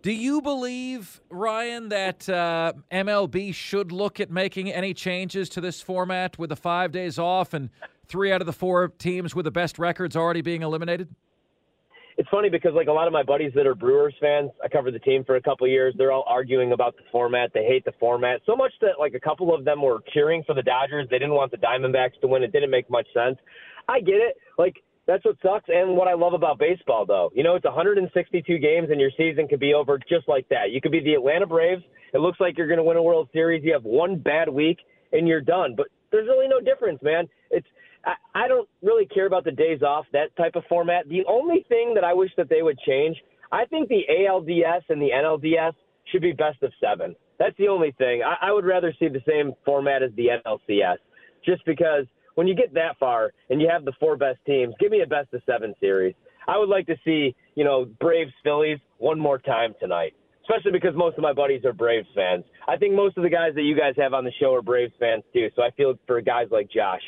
Do 0.00 0.12
you 0.12 0.40
believe, 0.40 1.20
Ryan, 1.28 1.88
that 1.88 2.28
uh, 2.28 2.72
MLB 2.92 3.52
should 3.52 3.90
look 3.90 4.20
at 4.20 4.30
making 4.30 4.70
any 4.72 4.94
changes 4.94 5.48
to 5.50 5.60
this 5.60 5.82
format 5.82 6.38
with 6.38 6.50
the 6.50 6.56
five 6.56 6.92
days 6.92 7.18
off 7.18 7.52
and 7.52 7.70
three 8.06 8.32
out 8.32 8.40
of 8.40 8.46
the 8.46 8.52
four 8.52 8.88
teams 8.88 9.34
with 9.34 9.44
the 9.44 9.50
best 9.50 9.78
records 9.78 10.16
already 10.16 10.40
being 10.40 10.62
eliminated? 10.62 11.08
it's 12.18 12.28
funny 12.30 12.50
because 12.50 12.72
like 12.74 12.88
a 12.88 12.92
lot 12.92 13.06
of 13.06 13.12
my 13.12 13.22
buddies 13.22 13.52
that 13.54 13.64
are 13.64 13.76
Brewers 13.76 14.14
fans, 14.20 14.50
I 14.62 14.66
covered 14.66 14.92
the 14.92 14.98
team 14.98 15.24
for 15.24 15.36
a 15.36 15.40
couple 15.40 15.68
years. 15.68 15.94
They're 15.96 16.10
all 16.10 16.24
arguing 16.26 16.72
about 16.72 16.96
the 16.96 17.04
format. 17.12 17.52
They 17.54 17.64
hate 17.64 17.84
the 17.84 17.92
format 18.00 18.40
so 18.44 18.56
much 18.56 18.72
that 18.80 18.98
like 18.98 19.14
a 19.14 19.20
couple 19.20 19.54
of 19.54 19.64
them 19.64 19.80
were 19.80 20.00
cheering 20.12 20.42
for 20.44 20.52
the 20.52 20.62
Dodgers. 20.62 21.06
They 21.08 21.20
didn't 21.20 21.34
want 21.34 21.52
the 21.52 21.58
Diamondbacks 21.58 22.20
to 22.22 22.26
win. 22.26 22.42
It 22.42 22.50
didn't 22.50 22.70
make 22.70 22.90
much 22.90 23.06
sense. 23.14 23.38
I 23.88 24.00
get 24.00 24.16
it. 24.16 24.36
Like 24.58 24.82
that's 25.08 25.24
what 25.24 25.36
sucks. 25.42 25.64
And 25.68 25.96
what 25.96 26.06
I 26.06 26.12
love 26.12 26.34
about 26.34 26.58
baseball, 26.58 27.06
though, 27.06 27.30
you 27.34 27.42
know, 27.42 27.56
it's 27.56 27.64
162 27.64 28.58
games, 28.58 28.88
and 28.90 29.00
your 29.00 29.10
season 29.16 29.48
could 29.48 29.58
be 29.58 29.72
over 29.72 29.98
just 29.98 30.28
like 30.28 30.46
that. 30.50 30.70
You 30.70 30.82
could 30.82 30.92
be 30.92 31.00
the 31.00 31.14
Atlanta 31.14 31.46
Braves. 31.46 31.82
It 32.12 32.18
looks 32.18 32.38
like 32.38 32.58
you're 32.58 32.68
going 32.68 32.78
to 32.78 32.84
win 32.84 32.98
a 32.98 33.02
World 33.02 33.30
Series. 33.32 33.64
You 33.64 33.72
have 33.72 33.84
one 33.84 34.18
bad 34.18 34.50
week, 34.50 34.78
and 35.12 35.26
you're 35.26 35.40
done. 35.40 35.74
But 35.74 35.86
there's 36.12 36.28
really 36.28 36.46
no 36.46 36.60
difference, 36.60 37.00
man. 37.02 37.26
It's 37.50 37.66
I, 38.04 38.44
I 38.44 38.48
don't 38.48 38.68
really 38.82 39.06
care 39.06 39.26
about 39.26 39.44
the 39.44 39.50
days 39.50 39.82
off, 39.82 40.04
that 40.12 40.36
type 40.36 40.56
of 40.56 40.64
format. 40.68 41.08
The 41.08 41.24
only 41.26 41.64
thing 41.70 41.94
that 41.94 42.04
I 42.04 42.12
wish 42.12 42.30
that 42.36 42.50
they 42.50 42.62
would 42.62 42.78
change, 42.86 43.16
I 43.50 43.64
think 43.64 43.88
the 43.88 44.02
ALDS 44.10 44.82
and 44.90 45.00
the 45.00 45.08
NLDS 45.14 45.72
should 46.12 46.22
be 46.22 46.32
best 46.32 46.62
of 46.62 46.72
seven. 46.82 47.16
That's 47.38 47.56
the 47.56 47.68
only 47.68 47.92
thing. 47.96 48.22
I, 48.22 48.48
I 48.48 48.52
would 48.52 48.66
rather 48.66 48.94
see 48.98 49.08
the 49.08 49.22
same 49.26 49.52
format 49.64 50.02
as 50.02 50.10
the 50.16 50.28
NLCS, 50.44 50.98
just 51.44 51.64
because 51.64 52.04
when 52.38 52.46
you 52.46 52.54
get 52.54 52.72
that 52.72 52.96
far 53.00 53.32
and 53.50 53.60
you 53.60 53.68
have 53.68 53.84
the 53.84 53.90
four 53.98 54.16
best 54.16 54.38
teams, 54.46 54.72
give 54.78 54.92
me 54.92 55.00
a 55.00 55.06
best 55.08 55.34
of 55.34 55.42
seven 55.44 55.74
series. 55.80 56.14
I 56.46 56.56
would 56.56 56.68
like 56.68 56.86
to 56.86 56.94
see, 57.04 57.34
you 57.56 57.64
know, 57.64 57.86
Braves 57.98 58.30
Phillies 58.44 58.78
one 58.98 59.18
more 59.18 59.38
time 59.38 59.74
tonight, 59.80 60.14
especially 60.44 60.70
because 60.70 60.94
most 60.94 61.16
of 61.16 61.22
my 61.24 61.32
buddies 61.32 61.64
are 61.64 61.72
Braves 61.72 62.06
fans. 62.14 62.44
I 62.68 62.76
think 62.76 62.94
most 62.94 63.16
of 63.16 63.24
the 63.24 63.28
guys 63.28 63.56
that 63.56 63.62
you 63.62 63.76
guys 63.76 63.94
have 63.96 64.14
on 64.14 64.24
the 64.24 64.30
show 64.38 64.54
are 64.54 64.62
Braves 64.62 64.92
fans 65.00 65.24
too, 65.34 65.48
so 65.56 65.62
I 65.62 65.72
feel 65.72 65.94
for 66.06 66.20
guys 66.20 66.46
like 66.52 66.70
Josh. 66.70 67.02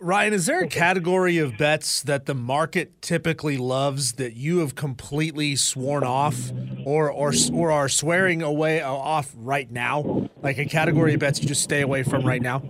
Ryan, 0.00 0.32
is 0.32 0.46
there 0.46 0.62
a 0.62 0.66
category 0.66 1.36
of 1.36 1.58
bets 1.58 2.02
that 2.02 2.24
the 2.24 2.34
market 2.34 3.02
typically 3.02 3.58
loves 3.58 4.14
that 4.14 4.32
you 4.32 4.60
have 4.60 4.74
completely 4.74 5.56
sworn 5.56 6.04
off, 6.04 6.50
or 6.86 7.08
or 7.08 7.34
or 7.52 7.70
are 7.70 7.88
swearing 7.88 8.40
away 8.40 8.80
off 8.80 9.30
right 9.36 9.70
now? 9.70 10.30
Like 10.42 10.56
a 10.56 10.64
category 10.64 11.12
of 11.14 11.20
bets 11.20 11.40
you 11.42 11.46
just 11.46 11.62
stay 11.62 11.82
away 11.82 12.02
from 12.02 12.24
right 12.24 12.42
now. 12.42 12.62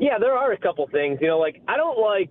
Yeah, 0.00 0.18
there 0.18 0.36
are 0.36 0.52
a 0.52 0.58
couple 0.58 0.88
things. 0.92 1.18
You 1.20 1.28
know, 1.28 1.38
like 1.38 1.60
I 1.68 1.76
don't 1.76 1.98
like. 1.98 2.30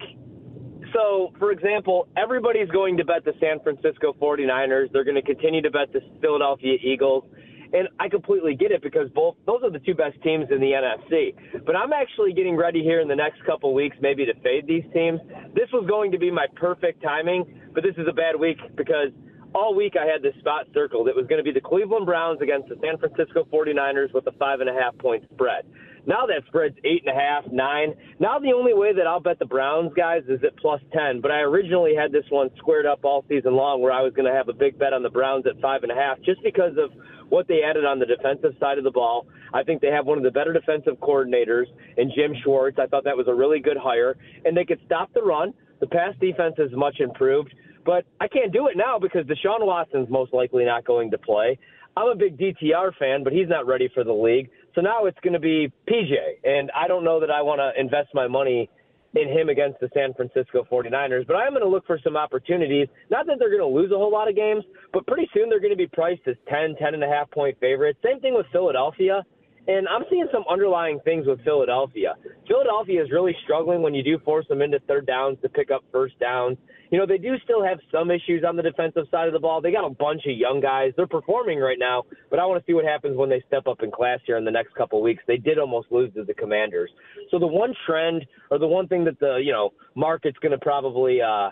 So, 0.93 1.33
for 1.37 1.51
example, 1.51 2.07
everybody's 2.15 2.69
going 2.69 2.95
to 2.97 3.03
bet 3.03 3.25
the 3.25 3.33
San 3.41 3.59
Francisco 3.59 4.15
49ers. 4.21 4.91
They're 4.93 5.03
going 5.03 5.15
to 5.15 5.21
continue 5.21 5.61
to 5.61 5.69
bet 5.69 5.91
the 5.91 5.99
Philadelphia 6.21 6.77
Eagles. 6.81 7.25
And 7.73 7.89
I 7.99 8.07
completely 8.07 8.55
get 8.55 8.71
it 8.71 8.81
because 8.81 9.09
both 9.13 9.35
those 9.45 9.61
are 9.63 9.69
the 9.69 9.79
two 9.79 9.93
best 9.93 10.15
teams 10.23 10.45
in 10.49 10.61
the 10.61 10.71
NFC. 10.71 11.35
But 11.65 11.75
I'm 11.75 11.91
actually 11.91 12.31
getting 12.31 12.55
ready 12.55 12.81
here 12.81 13.01
in 13.01 13.09
the 13.09 13.15
next 13.15 13.43
couple 13.45 13.73
weeks 13.73 13.97
maybe 13.99 14.25
to 14.25 14.33
fade 14.35 14.65
these 14.65 14.85
teams. 14.93 15.19
This 15.53 15.67
was 15.73 15.85
going 15.89 16.11
to 16.13 16.17
be 16.17 16.31
my 16.31 16.45
perfect 16.55 17.03
timing, 17.03 17.43
but 17.73 17.83
this 17.83 17.95
is 17.97 18.07
a 18.09 18.13
bad 18.13 18.39
week 18.39 18.57
because 18.77 19.09
all 19.53 19.75
week 19.75 19.95
I 19.99 20.05
had 20.05 20.21
this 20.21 20.35
spot 20.39 20.67
circled. 20.73 21.09
It 21.09 21.15
was 21.15 21.25
going 21.27 21.39
to 21.39 21.43
be 21.43 21.51
the 21.51 21.61
Cleveland 21.61 22.05
Browns 22.05 22.39
against 22.41 22.69
the 22.69 22.75
San 22.81 22.97
Francisco 22.97 23.45
49ers 23.51 24.13
with 24.13 24.27
a 24.27 24.31
five 24.33 24.61
and 24.61 24.69
a 24.69 24.73
half 24.73 24.97
point 24.97 25.25
spread. 25.33 25.65
Now 26.07 26.25
that 26.25 26.47
spread's 26.47 26.77
eight 26.85 27.03
and 27.05 27.15
a 27.15 27.19
half, 27.19 27.43
nine. 27.51 27.93
Now 28.17 28.39
the 28.39 28.53
only 28.53 28.73
way 28.73 28.93
that 28.93 29.05
I'll 29.05 29.19
bet 29.19 29.39
the 29.39 29.45
Browns 29.45 29.91
guys 29.93 30.23
is 30.29 30.39
at 30.43 30.55
plus 30.57 30.81
ten. 30.93 31.19
But 31.19 31.31
I 31.31 31.41
originally 31.41 31.93
had 31.95 32.13
this 32.13 32.23
one 32.29 32.49
squared 32.57 32.85
up 32.85 33.03
all 33.03 33.25
season 33.27 33.55
long 33.55 33.81
where 33.81 33.91
I 33.91 34.01
was 34.01 34.13
going 34.13 34.25
to 34.25 34.33
have 34.33 34.47
a 34.47 34.53
big 34.53 34.79
bet 34.79 34.93
on 34.93 35.03
the 35.03 35.09
Browns 35.09 35.45
at 35.45 35.61
five 35.61 35.83
and 35.83 35.91
a 35.91 35.95
half 35.95 36.17
just 36.21 36.41
because 36.43 36.71
of 36.77 36.91
what 37.27 37.49
they 37.49 37.59
added 37.61 37.83
on 37.83 37.99
the 37.99 38.05
defensive 38.05 38.53
side 38.57 38.77
of 38.77 38.85
the 38.85 38.91
ball. 38.91 39.27
I 39.53 39.63
think 39.63 39.81
they 39.81 39.91
have 39.91 40.05
one 40.05 40.17
of 40.17 40.23
the 40.23 40.31
better 40.31 40.53
defensive 40.53 40.95
coordinators 41.01 41.65
in 41.97 42.09
Jim 42.15 42.33
Schwartz. 42.41 42.77
I 42.79 42.87
thought 42.87 43.03
that 43.03 43.17
was 43.17 43.27
a 43.27 43.33
really 43.33 43.59
good 43.59 43.77
hire, 43.77 44.15
and 44.45 44.55
they 44.55 44.63
could 44.63 44.79
stop 44.85 45.13
the 45.13 45.21
run. 45.21 45.53
The 45.81 45.87
pass 45.87 46.15
defense 46.21 46.55
is 46.57 46.71
much 46.73 47.01
improved, 47.01 47.53
but 47.85 48.05
I 48.21 48.29
can't 48.29 48.53
do 48.53 48.67
it 48.67 48.77
now 48.77 48.97
because 48.97 49.25
Deshaun 49.25 49.65
Watson's 49.65 50.09
most 50.09 50.33
likely 50.33 50.63
not 50.63 50.85
going 50.85 51.11
to 51.11 51.17
play. 51.17 51.59
I'm 51.97 52.09
a 52.09 52.15
big 52.15 52.37
DTR 52.37 52.95
fan, 52.97 53.23
but 53.23 53.33
he's 53.33 53.49
not 53.49 53.65
ready 53.65 53.89
for 53.93 54.03
the 54.03 54.13
league. 54.13 54.49
So 54.77 54.81
now 54.81 55.05
it's 55.05 55.17
going 55.23 55.33
to 55.33 55.39
be 55.39 55.73
PJ, 55.89 56.13
and 56.43 56.69
I 56.69 56.87
don't 56.87 57.03
know 57.03 57.19
that 57.19 57.31
I 57.31 57.41
want 57.41 57.57
to 57.57 57.71
invest 57.81 58.09
my 58.13 58.27
money 58.27 58.69
in 59.15 59.27
him 59.27 59.49
against 59.49 59.79
the 59.79 59.89
San 59.91 60.13
Francisco 60.13 60.67
49ers, 60.71 61.25
but 61.25 61.35
I'm 61.35 61.49
going 61.49 61.63
to 61.63 61.67
look 61.67 61.87
for 61.87 61.99
some 62.03 62.15
opportunities. 62.15 62.87
Not 63.09 63.25
that 63.25 63.37
they're 63.39 63.49
going 63.49 63.65
to 63.67 63.75
lose 63.75 63.91
a 63.91 63.95
whole 63.95 64.11
lot 64.11 64.29
of 64.29 64.35
games, 64.35 64.63
but 64.93 65.07
pretty 65.07 65.27
soon 65.33 65.49
they're 65.49 65.59
going 65.59 65.73
to 65.73 65.75
be 65.75 65.87
priced 65.87 66.21
as 66.27 66.35
10, 66.47 66.75
10 66.79 66.93
and 66.93 67.03
a 67.03 67.07
half 67.07 67.31
point 67.31 67.57
favorites. 67.59 67.97
Same 68.05 68.19
thing 68.19 68.35
with 68.35 68.45
Philadelphia. 68.51 69.25
And 69.67 69.87
I'm 69.87 70.03
seeing 70.11 70.27
some 70.31 70.43
underlying 70.47 70.99
things 71.03 71.25
with 71.25 71.43
Philadelphia. 71.43 72.13
Philadelphia 72.47 73.03
is 73.03 73.09
really 73.11 73.35
struggling 73.45 73.81
when 73.81 73.95
you 73.95 74.03
do 74.03 74.19
force 74.19 74.45
them 74.47 74.61
into 74.61 74.79
third 74.87 75.07
downs 75.07 75.39
to 75.41 75.49
pick 75.49 75.71
up 75.71 75.83
first 75.91 76.19
downs. 76.19 76.57
You 76.89 76.99
know, 76.99 77.05
they 77.05 77.17
do 77.17 77.35
still 77.43 77.63
have 77.63 77.79
some 77.91 78.11
issues 78.11 78.43
on 78.47 78.55
the 78.55 78.63
defensive 78.63 79.05
side 79.11 79.27
of 79.27 79.33
the 79.33 79.39
ball. 79.39 79.61
They 79.61 79.71
got 79.71 79.85
a 79.85 79.89
bunch 79.89 80.21
of 80.25 80.37
young 80.37 80.61
guys. 80.61 80.93
They're 80.95 81.07
performing 81.07 81.59
right 81.59 81.77
now, 81.79 82.03
but 82.29 82.39
I 82.39 82.45
want 82.45 82.63
to 82.63 82.69
see 82.69 82.73
what 82.73 82.85
happens 82.85 83.17
when 83.17 83.29
they 83.29 83.43
step 83.47 83.67
up 83.67 83.83
in 83.83 83.91
class 83.91 84.19
here 84.25 84.37
in 84.37 84.45
the 84.45 84.51
next 84.51 84.73
couple 84.75 84.99
of 84.99 85.03
weeks. 85.03 85.23
They 85.27 85.37
did 85.37 85.59
almost 85.59 85.91
lose 85.91 86.13
to 86.13 86.23
the 86.23 86.33
Commanders. 86.33 86.89
So 87.29 87.39
the 87.39 87.47
one 87.47 87.73
trend 87.85 88.25
or 88.51 88.57
the 88.57 88.67
one 88.67 88.87
thing 88.87 89.03
that 89.05 89.19
the, 89.19 89.37
you 89.43 89.51
know, 89.51 89.71
market's 89.95 90.37
going 90.39 90.53
to 90.53 90.57
probably 90.57 91.21
uh 91.21 91.49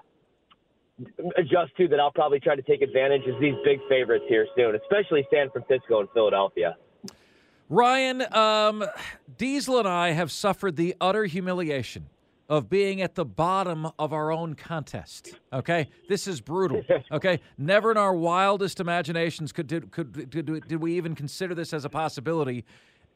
adjust 1.37 1.75
to 1.75 1.89
that 1.89 1.99
I'll 1.99 2.11
probably 2.11 2.39
try 2.39 2.55
to 2.55 2.61
take 2.61 2.81
advantage 2.81 3.23
is 3.23 3.35
these 3.41 3.55
big 3.65 3.79
favorites 3.89 4.23
here 4.29 4.47
soon, 4.55 4.75
especially 4.75 5.27
San 5.29 5.49
Francisco 5.49 5.99
and 5.99 6.09
Philadelphia. 6.13 6.77
Ryan, 7.67 8.21
um, 8.33 8.85
Diesel 9.37 9.79
and 9.79 9.87
I 9.87 10.11
have 10.11 10.31
suffered 10.31 10.77
the 10.77 10.95
utter 11.01 11.25
humiliation 11.25 12.09
of 12.47 12.69
being 12.69 13.01
at 13.01 13.15
the 13.15 13.25
bottom 13.25 13.87
of 13.97 14.13
our 14.13 14.31
own 14.31 14.53
contest. 14.53 15.33
Okay, 15.51 15.89
this 16.09 16.27
is 16.27 16.41
brutal. 16.41 16.81
Okay, 17.11 17.39
never 17.57 17.91
in 17.91 17.97
our 17.97 18.15
wildest 18.15 18.79
imaginations 18.79 19.51
could 19.51 19.67
did, 19.67 19.91
could 19.91 20.29
did, 20.29 20.45
did 20.67 20.81
we 20.81 20.95
even 20.97 21.15
consider 21.15 21.53
this 21.53 21.73
as 21.73 21.85
a 21.85 21.89
possibility, 21.89 22.65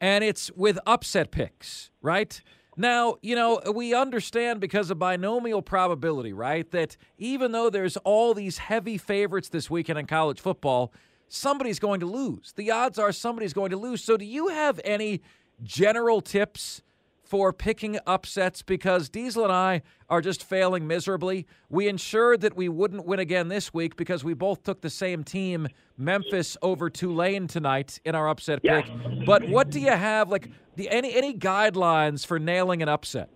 and 0.00 0.24
it's 0.24 0.50
with 0.52 0.78
upset 0.86 1.30
picks, 1.30 1.90
right? 2.00 2.40
Now, 2.76 3.16
you 3.20 3.34
know, 3.34 3.60
we 3.74 3.94
understand 3.94 4.60
because 4.60 4.90
of 4.90 4.98
binomial 4.98 5.60
probability, 5.60 6.32
right, 6.32 6.70
that 6.70 6.96
even 7.18 7.52
though 7.52 7.68
there's 7.68 7.96
all 7.98 8.32
these 8.32 8.58
heavy 8.58 8.96
favorites 8.96 9.48
this 9.48 9.68
weekend 9.68 9.98
in 9.98 10.06
college 10.06 10.40
football, 10.40 10.92
somebody's 11.28 11.78
going 11.78 12.00
to 12.00 12.06
lose. 12.06 12.52
The 12.56 12.70
odds 12.70 12.98
are 12.98 13.12
somebody's 13.12 13.52
going 13.52 13.70
to 13.70 13.76
lose. 13.76 14.02
So, 14.02 14.16
do 14.16 14.24
you 14.24 14.48
have 14.48 14.80
any 14.84 15.20
general 15.62 16.20
tips 16.20 16.82
for 17.30 17.52
picking 17.52 17.96
upsets? 18.08 18.60
Because 18.60 19.08
Diesel 19.08 19.44
and 19.44 19.52
I 19.52 19.82
are 20.08 20.20
just 20.20 20.42
failing 20.42 20.88
miserably. 20.88 21.46
We 21.68 21.86
ensured 21.86 22.40
that 22.40 22.56
we 22.56 22.68
wouldn't 22.68 23.06
win 23.06 23.20
again 23.20 23.46
this 23.46 23.72
week 23.72 23.94
because 23.96 24.24
we 24.24 24.34
both 24.34 24.64
took 24.64 24.80
the 24.80 24.90
same 24.90 25.22
team, 25.22 25.68
Memphis 25.96 26.56
over 26.60 26.90
Tulane 26.90 27.46
tonight 27.46 28.00
in 28.04 28.16
our 28.16 28.28
upset 28.28 28.58
Yeah. 28.64 28.80
pick. 28.82 29.24
But 29.24 29.48
what 29.48 29.70
do 29.70 29.78
you 29.78 29.92
have 29.92 30.28
like 30.28 30.48
the 30.74 30.90
any 30.90 31.14
any 31.14 31.32
guidelines 31.32 32.26
for 32.26 32.40
nailing 32.40 32.82
an 32.82 32.88
upset? 32.88 33.28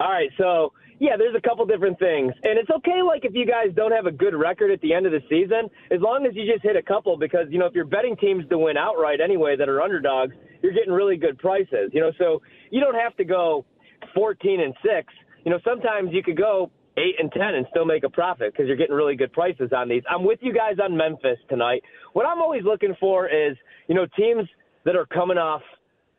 All 0.00 0.10
right, 0.10 0.30
so 0.38 0.72
yeah, 0.98 1.16
there's 1.18 1.34
a 1.34 1.40
couple 1.46 1.66
different 1.66 1.98
things, 1.98 2.32
and 2.44 2.58
it's 2.58 2.70
okay. 2.70 3.02
Like 3.02 3.26
if 3.26 3.34
you 3.34 3.44
guys 3.46 3.68
don't 3.74 3.92
have 3.92 4.06
a 4.06 4.12
good 4.12 4.34
record 4.34 4.70
at 4.70 4.80
the 4.80 4.94
end 4.94 5.04
of 5.04 5.12
the 5.12 5.20
season, 5.28 5.68
as 5.90 6.00
long 6.00 6.24
as 6.26 6.34
you 6.34 6.50
just 6.50 6.62
hit 6.62 6.76
a 6.76 6.82
couple, 6.82 7.18
because 7.18 7.46
you 7.50 7.58
know 7.58 7.66
if 7.66 7.74
you're 7.74 7.84
betting 7.84 8.16
teams 8.16 8.48
to 8.48 8.56
win 8.58 8.78
outright 8.78 9.20
anyway 9.20 9.54
that 9.56 9.68
are 9.68 9.82
underdogs, 9.82 10.34
you're 10.62 10.72
getting 10.72 10.92
really 10.92 11.16
good 11.16 11.38
prices. 11.38 11.90
You 11.92 12.00
know, 12.00 12.12
so 12.18 12.42
you 12.70 12.80
don't 12.80 12.94
have 12.94 13.16
to 13.16 13.24
go 13.24 13.64
14 14.14 14.60
and 14.60 14.74
six. 14.82 15.12
You 15.44 15.50
know, 15.50 15.58
sometimes 15.64 16.10
you 16.12 16.22
could 16.22 16.36
go 16.36 16.70
eight 16.98 17.16
and 17.18 17.30
ten 17.32 17.54
and 17.54 17.66
still 17.70 17.84
make 17.84 18.04
a 18.04 18.10
profit 18.10 18.52
because 18.52 18.66
you're 18.66 18.76
getting 18.76 18.94
really 18.94 19.16
good 19.16 19.32
prices 19.32 19.70
on 19.76 19.88
these. 19.88 20.02
I'm 20.10 20.24
with 20.24 20.38
you 20.42 20.52
guys 20.52 20.76
on 20.82 20.96
Memphis 20.96 21.38
tonight. 21.48 21.82
What 22.14 22.26
I'm 22.26 22.40
always 22.40 22.64
looking 22.64 22.94
for 22.98 23.28
is 23.28 23.56
you 23.88 23.94
know 23.94 24.06
teams 24.16 24.48
that 24.84 24.96
are 24.96 25.06
coming 25.06 25.38
off 25.38 25.62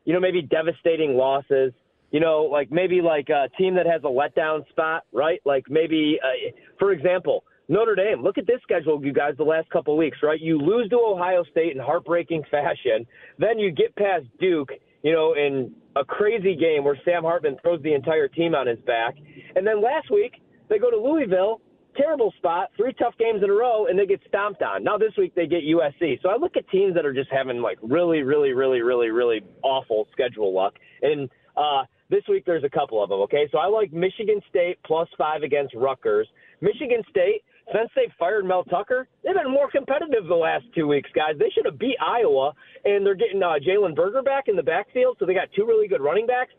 you 0.08 0.14
know, 0.14 0.22
maybe 0.22 0.42
devastating 0.42 1.16
losses. 1.16 1.74
You 2.12 2.22
know, 2.22 2.48
like 2.50 2.72
maybe 2.72 3.02
like 3.02 3.28
a 3.28 3.50
team 3.58 3.76
that 3.76 3.86
has 3.86 4.02
a 4.06 4.08
letdown 4.08 4.66
spot, 4.70 5.04
right? 5.12 5.42
Like 5.44 5.66
maybe, 5.70 6.18
uh, 6.24 6.52
for 6.80 6.94
example, 6.94 7.44
Notre 7.68 7.96
Dame. 7.96 8.24
Look 8.24 8.38
at 8.38 8.48
this 8.48 8.62
schedule, 8.64 9.04
you 9.04 9.14
guys, 9.14 9.34
the 9.38 9.44
last 9.44 9.70
couple 9.70 9.94
of 9.94 9.98
weeks, 9.98 10.18
right? 10.24 10.40
You 10.40 10.58
lose 10.58 10.90
to 10.90 10.98
Ohio 10.98 11.44
State 11.52 11.74
in 11.76 11.80
heartbreaking 11.80 12.44
fashion. 12.50 13.06
Then 13.38 13.60
you 13.60 13.72
get 13.72 13.96
past 13.96 14.26
Duke, 14.40 14.70
you 15.04 15.12
know, 15.12 15.34
in 15.34 15.74
a 15.96 16.06
crazy 16.06 16.56
game 16.56 16.84
where 16.84 16.98
Sam 17.04 17.24
Hartman 17.24 17.58
throws 17.62 17.82
the 17.84 17.94
entire 17.94 18.28
team 18.28 18.56
on 18.56 18.68
his 18.68 18.80
back. 18.80 19.16
And 19.56 19.68
then 19.68 19.82
last 19.84 20.10
week, 20.10 20.42
they 20.70 20.80
go 20.80 20.90
to 20.90 20.98
Louisville, 20.98 21.62
terrible 21.98 22.34
spot, 22.38 22.70
three 22.78 22.94
tough 22.94 23.16
games 23.18 23.42
in 23.44 23.50
a 23.50 23.54
row, 23.54 23.88
and 23.88 23.98
they 24.00 24.06
get 24.06 24.22
stomped 24.28 24.62
on. 24.62 24.84
Now 24.84 24.98
this 24.98 25.14
week 25.18 25.36
they 25.36 25.48
get 25.48 25.64
USC. 25.64 26.22
So 26.22 26.30
I 26.30 26.38
look 26.38 26.56
at 26.56 26.70
teams 26.70 26.94
that 26.96 27.06
are 27.06 27.14
just 27.14 27.32
having 27.32 27.62
like 27.62 27.80
really, 27.82 28.22
really, 28.22 28.54
really, 28.54 28.82
really, 28.82 29.10
really 29.10 29.42
awful 29.64 30.08
schedule 30.12 30.54
luck. 30.54 30.74
And 31.02 31.30
uh, 31.56 31.84
this 32.10 32.24
week 32.30 32.46
there's 32.46 32.64
a 32.64 32.70
couple 32.70 33.04
of 33.04 33.10
them. 33.10 33.20
Okay, 33.22 33.50
so 33.52 33.58
I 33.58 33.68
like 33.68 33.92
Michigan 33.92 34.42
State 34.50 34.78
plus 34.86 35.10
five 35.18 35.44
against 35.44 35.74
Rutgers. 35.76 36.28
Michigan 36.62 37.02
State 37.10 37.42
since 37.74 37.90
they 37.96 38.12
fired 38.18 38.46
Mel 38.46 38.64
Tucker, 38.64 39.08
they've 39.24 39.36
been 39.36 39.52
more 39.52 39.70
competitive 39.70 40.28
the 40.28 40.36
last 40.36 40.66
two 40.74 40.88
weeks, 40.88 41.10
guys. 41.14 41.36
They 41.38 41.50
should 41.54 41.66
have 41.66 41.78
beat 41.78 41.98
Iowa, 42.02 42.54
and 42.86 43.06
they're 43.06 43.16
getting 43.16 43.44
uh, 43.44 43.56
Jalen 43.66 43.96
Berger 43.96 44.22
back 44.22 44.48
in 44.48 44.56
the 44.56 44.64
backfield, 44.64 45.18
so 45.20 45.26
they 45.26 45.34
got 45.34 45.50
two 45.56 45.66
really 45.66 45.88
good 45.88 46.02
running 46.02 46.28
backs. 46.28 46.52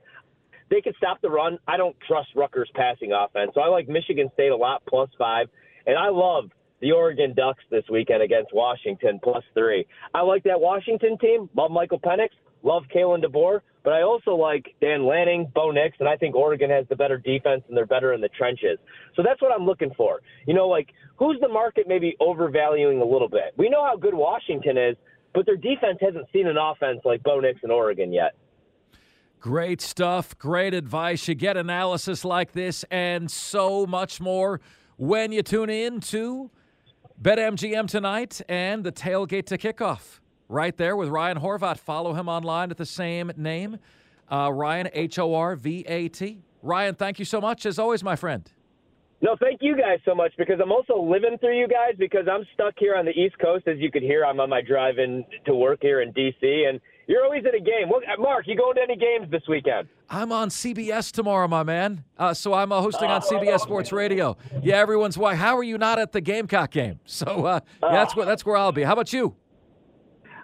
They 0.70 0.82
can 0.82 0.92
stop 0.98 1.20
the 1.22 1.30
run. 1.30 1.58
I 1.66 1.78
don't 1.78 1.96
trust 2.06 2.28
Rutgers' 2.36 2.70
passing 2.74 3.12
offense, 3.12 3.52
so 3.54 3.60
I 3.60 3.68
like 3.68 3.88
Michigan 3.88 4.28
State 4.34 4.52
a 4.52 4.56
lot, 4.56 4.82
plus 4.86 5.08
five, 5.18 5.48
and 5.86 5.96
I 5.96 6.10
love 6.10 6.50
the 6.80 6.92
Oregon 6.92 7.34
Ducks 7.34 7.64
this 7.70 7.84
weekend 7.90 8.22
against 8.22 8.52
Washington, 8.52 9.18
plus 9.22 9.42
three. 9.54 9.86
I 10.14 10.20
like 10.20 10.44
that 10.44 10.60
Washington 10.60 11.16
team. 11.18 11.48
Love 11.56 11.70
Michael 11.70 12.00
Penix. 12.00 12.28
Love 12.62 12.84
Kalen 12.94 13.24
DeBoer. 13.24 13.60
But 13.84 13.92
I 13.92 14.02
also 14.02 14.32
like 14.32 14.74
Dan 14.80 15.06
Lanning, 15.06 15.50
Bo 15.54 15.70
Nix, 15.70 15.96
and 15.98 16.08
I 16.08 16.16
think 16.16 16.34
Oregon 16.34 16.68
has 16.68 16.84
the 16.88 16.96
better 16.96 17.16
defense 17.16 17.62
and 17.68 17.76
they're 17.76 17.86
better 17.86 18.12
in 18.12 18.20
the 18.20 18.28
trenches. 18.28 18.78
So 19.16 19.22
that's 19.22 19.40
what 19.40 19.50
I'm 19.50 19.64
looking 19.64 19.92
for. 19.96 20.20
You 20.46 20.54
know, 20.54 20.68
like 20.68 20.88
who's 21.16 21.38
the 21.40 21.48
market 21.48 21.86
maybe 21.88 22.16
overvaluing 22.20 23.00
a 23.00 23.04
little 23.04 23.28
bit? 23.28 23.54
We 23.56 23.70
know 23.70 23.84
how 23.84 23.96
good 23.96 24.14
Washington 24.14 24.76
is, 24.76 24.96
but 25.34 25.46
their 25.46 25.56
defense 25.56 25.98
hasn't 26.00 26.26
seen 26.32 26.46
an 26.46 26.56
offense 26.58 27.00
like 27.04 27.22
Bo 27.22 27.40
Nix 27.40 27.60
and 27.62 27.72
Oregon 27.72 28.12
yet. 28.12 28.34
Great 29.40 29.80
stuff. 29.80 30.36
Great 30.36 30.74
advice. 30.74 31.28
You 31.28 31.34
get 31.34 31.56
analysis 31.56 32.24
like 32.24 32.52
this 32.52 32.84
and 32.90 33.30
so 33.30 33.86
much 33.86 34.20
more 34.20 34.60
when 34.96 35.30
you 35.30 35.42
tune 35.42 35.70
in 35.70 36.00
to 36.00 36.50
BetMGM 37.22 37.88
tonight 37.88 38.40
and 38.48 38.84
the 38.84 38.92
tailgate 38.92 39.46
to 39.46 39.56
kickoff 39.56 40.18
right 40.48 40.76
there 40.76 40.96
with 40.96 41.08
Ryan 41.08 41.38
Horvat. 41.38 41.78
Follow 41.78 42.14
him 42.14 42.28
online 42.28 42.70
at 42.70 42.76
the 42.76 42.86
same 42.86 43.30
name, 43.36 43.78
uh, 44.30 44.50
Ryan, 44.52 44.88
H 44.92 45.18
O 45.18 45.34
R 45.34 45.56
V 45.56 45.84
A 45.86 46.08
T. 46.08 46.42
Ryan, 46.62 46.94
thank 46.94 47.18
you 47.18 47.24
so 47.24 47.40
much, 47.40 47.66
as 47.66 47.78
always, 47.78 48.02
my 48.02 48.16
friend. 48.16 48.50
No, 49.20 49.36
thank 49.40 49.60
you 49.62 49.76
guys 49.76 49.98
so 50.04 50.14
much 50.14 50.32
because 50.38 50.60
I'm 50.62 50.70
also 50.70 51.00
living 51.00 51.38
through 51.38 51.58
you 51.58 51.66
guys 51.66 51.94
because 51.98 52.26
I'm 52.30 52.44
stuck 52.54 52.74
here 52.78 52.94
on 52.94 53.04
the 53.04 53.10
East 53.10 53.36
Coast. 53.40 53.66
As 53.66 53.78
you 53.78 53.90
could 53.90 54.02
hear, 54.02 54.24
I'm 54.24 54.38
on 54.38 54.48
my 54.48 54.60
drive 54.60 54.98
in 54.98 55.24
to 55.46 55.54
work 55.54 55.80
here 55.82 56.02
in 56.02 56.12
D.C. 56.12 56.66
and 56.68 56.80
you're 57.08 57.24
always 57.24 57.44
at 57.44 57.54
a 57.54 57.58
game. 57.58 57.88
Well, 57.90 58.00
Mark, 58.18 58.46
you 58.46 58.54
going 58.54 58.76
to 58.76 58.82
any 58.82 58.94
games 58.96 59.28
this 59.30 59.42
weekend? 59.48 59.88
I'm 60.08 60.30
on 60.30 60.50
CBS 60.50 61.10
tomorrow, 61.10 61.48
my 61.48 61.64
man. 61.64 62.04
Uh, 62.16 62.32
so 62.32 62.54
I'm 62.54 62.70
uh, 62.70 62.80
hosting 62.80 63.10
on 63.10 63.22
CBS 63.22 63.60
Sports 63.60 63.90
Radio. 63.92 64.36
Yeah, 64.62 64.76
everyone's 64.76 65.18
why? 65.18 65.34
How 65.34 65.56
are 65.56 65.64
you 65.64 65.78
not 65.78 65.98
at 65.98 66.12
the 66.12 66.20
Gamecock 66.20 66.70
game? 66.70 67.00
So 67.06 67.46
uh, 67.46 67.60
yeah, 67.82 67.90
that's 67.90 68.14
where 68.14 68.24
that's 68.24 68.46
where 68.46 68.56
I'll 68.56 68.70
be. 68.70 68.84
How 68.84 68.92
about 68.92 69.12
you? 69.12 69.34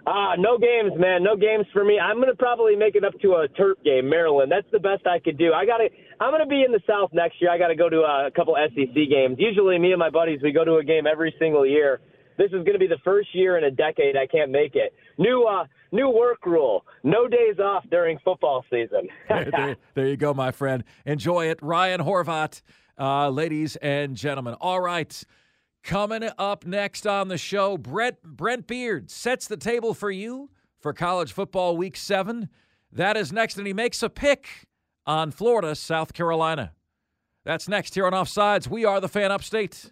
Ah, 0.07 0.33
uh, 0.33 0.35
no 0.37 0.57
games, 0.57 0.93
man. 0.97 1.23
No 1.23 1.35
games 1.35 1.65
for 1.73 1.83
me. 1.83 1.99
I'm 1.99 2.19
gonna 2.19 2.35
probably 2.35 2.75
make 2.75 2.95
it 2.95 3.03
up 3.03 3.19
to 3.21 3.33
a 3.33 3.47
Terp 3.49 3.83
game, 3.83 4.07
Maryland. 4.07 4.51
That's 4.51 4.69
the 4.71 4.79
best 4.79 5.07
I 5.07 5.19
could 5.19 5.37
do. 5.37 5.51
I 5.51 5.65
gotta. 5.65 5.89
I'm 6.19 6.31
gonna 6.31 6.45
be 6.45 6.63
in 6.63 6.71
the 6.71 6.81
South 6.85 7.09
next 7.11 7.41
year. 7.41 7.49
I 7.49 7.57
gotta 7.57 7.75
go 7.75 7.89
to 7.89 8.01
a, 8.01 8.27
a 8.27 8.31
couple 8.31 8.55
SEC 8.55 8.93
games. 8.93 9.37
Usually, 9.39 9.79
me 9.79 9.91
and 9.91 9.99
my 9.99 10.11
buddies 10.11 10.39
we 10.43 10.51
go 10.51 10.63
to 10.63 10.75
a 10.75 10.83
game 10.83 11.07
every 11.07 11.33
single 11.39 11.65
year. 11.65 12.01
This 12.37 12.51
is 12.51 12.63
gonna 12.65 12.77
be 12.77 12.87
the 12.87 12.99
first 13.03 13.29
year 13.33 13.57
in 13.57 13.63
a 13.63 13.71
decade 13.71 14.15
I 14.15 14.27
can't 14.27 14.51
make 14.51 14.75
it. 14.75 14.93
New 15.17 15.43
uh, 15.43 15.65
new 15.91 16.09
work 16.09 16.45
rule: 16.45 16.85
no 17.03 17.27
days 17.27 17.57
off 17.57 17.83
during 17.89 18.19
football 18.23 18.63
season. 18.69 19.07
there, 19.29 19.75
there, 19.95 20.07
you 20.07 20.17
go, 20.17 20.35
my 20.35 20.51
friend. 20.51 20.83
Enjoy 21.05 21.47
it, 21.49 21.59
Ryan 21.63 22.01
Horvat, 22.01 22.61
uh, 22.99 23.29
ladies 23.29 23.75
and 23.77 24.15
gentlemen. 24.15 24.53
All 24.61 24.81
right. 24.81 25.23
Coming 25.85 26.27
up 26.39 26.65
next 26.65 27.05
on 27.05 27.27
the 27.27 27.37
show, 27.37 27.77
Brett 27.77 28.23
Brent 28.23 28.65
Beard 28.65 29.11
sets 29.11 29.47
the 29.47 29.55
table 29.55 29.93
for 29.93 30.09
you 30.09 30.49
for 30.79 30.93
college 30.93 31.31
football 31.31 31.77
week 31.77 31.95
seven. 31.95 32.49
That 32.91 33.15
is 33.15 33.31
next, 33.31 33.55
and 33.59 33.67
he 33.67 33.73
makes 33.73 34.01
a 34.01 34.09
pick 34.09 34.65
on 35.05 35.29
Florida, 35.29 35.75
South 35.75 36.13
Carolina. 36.13 36.73
That's 37.43 37.69
next 37.69 37.93
here 37.93 38.07
on 38.07 38.13
Offsides. 38.13 38.67
We 38.67 38.83
are 38.83 38.99
the 38.99 39.07
fan 39.07 39.31
upstate. 39.31 39.91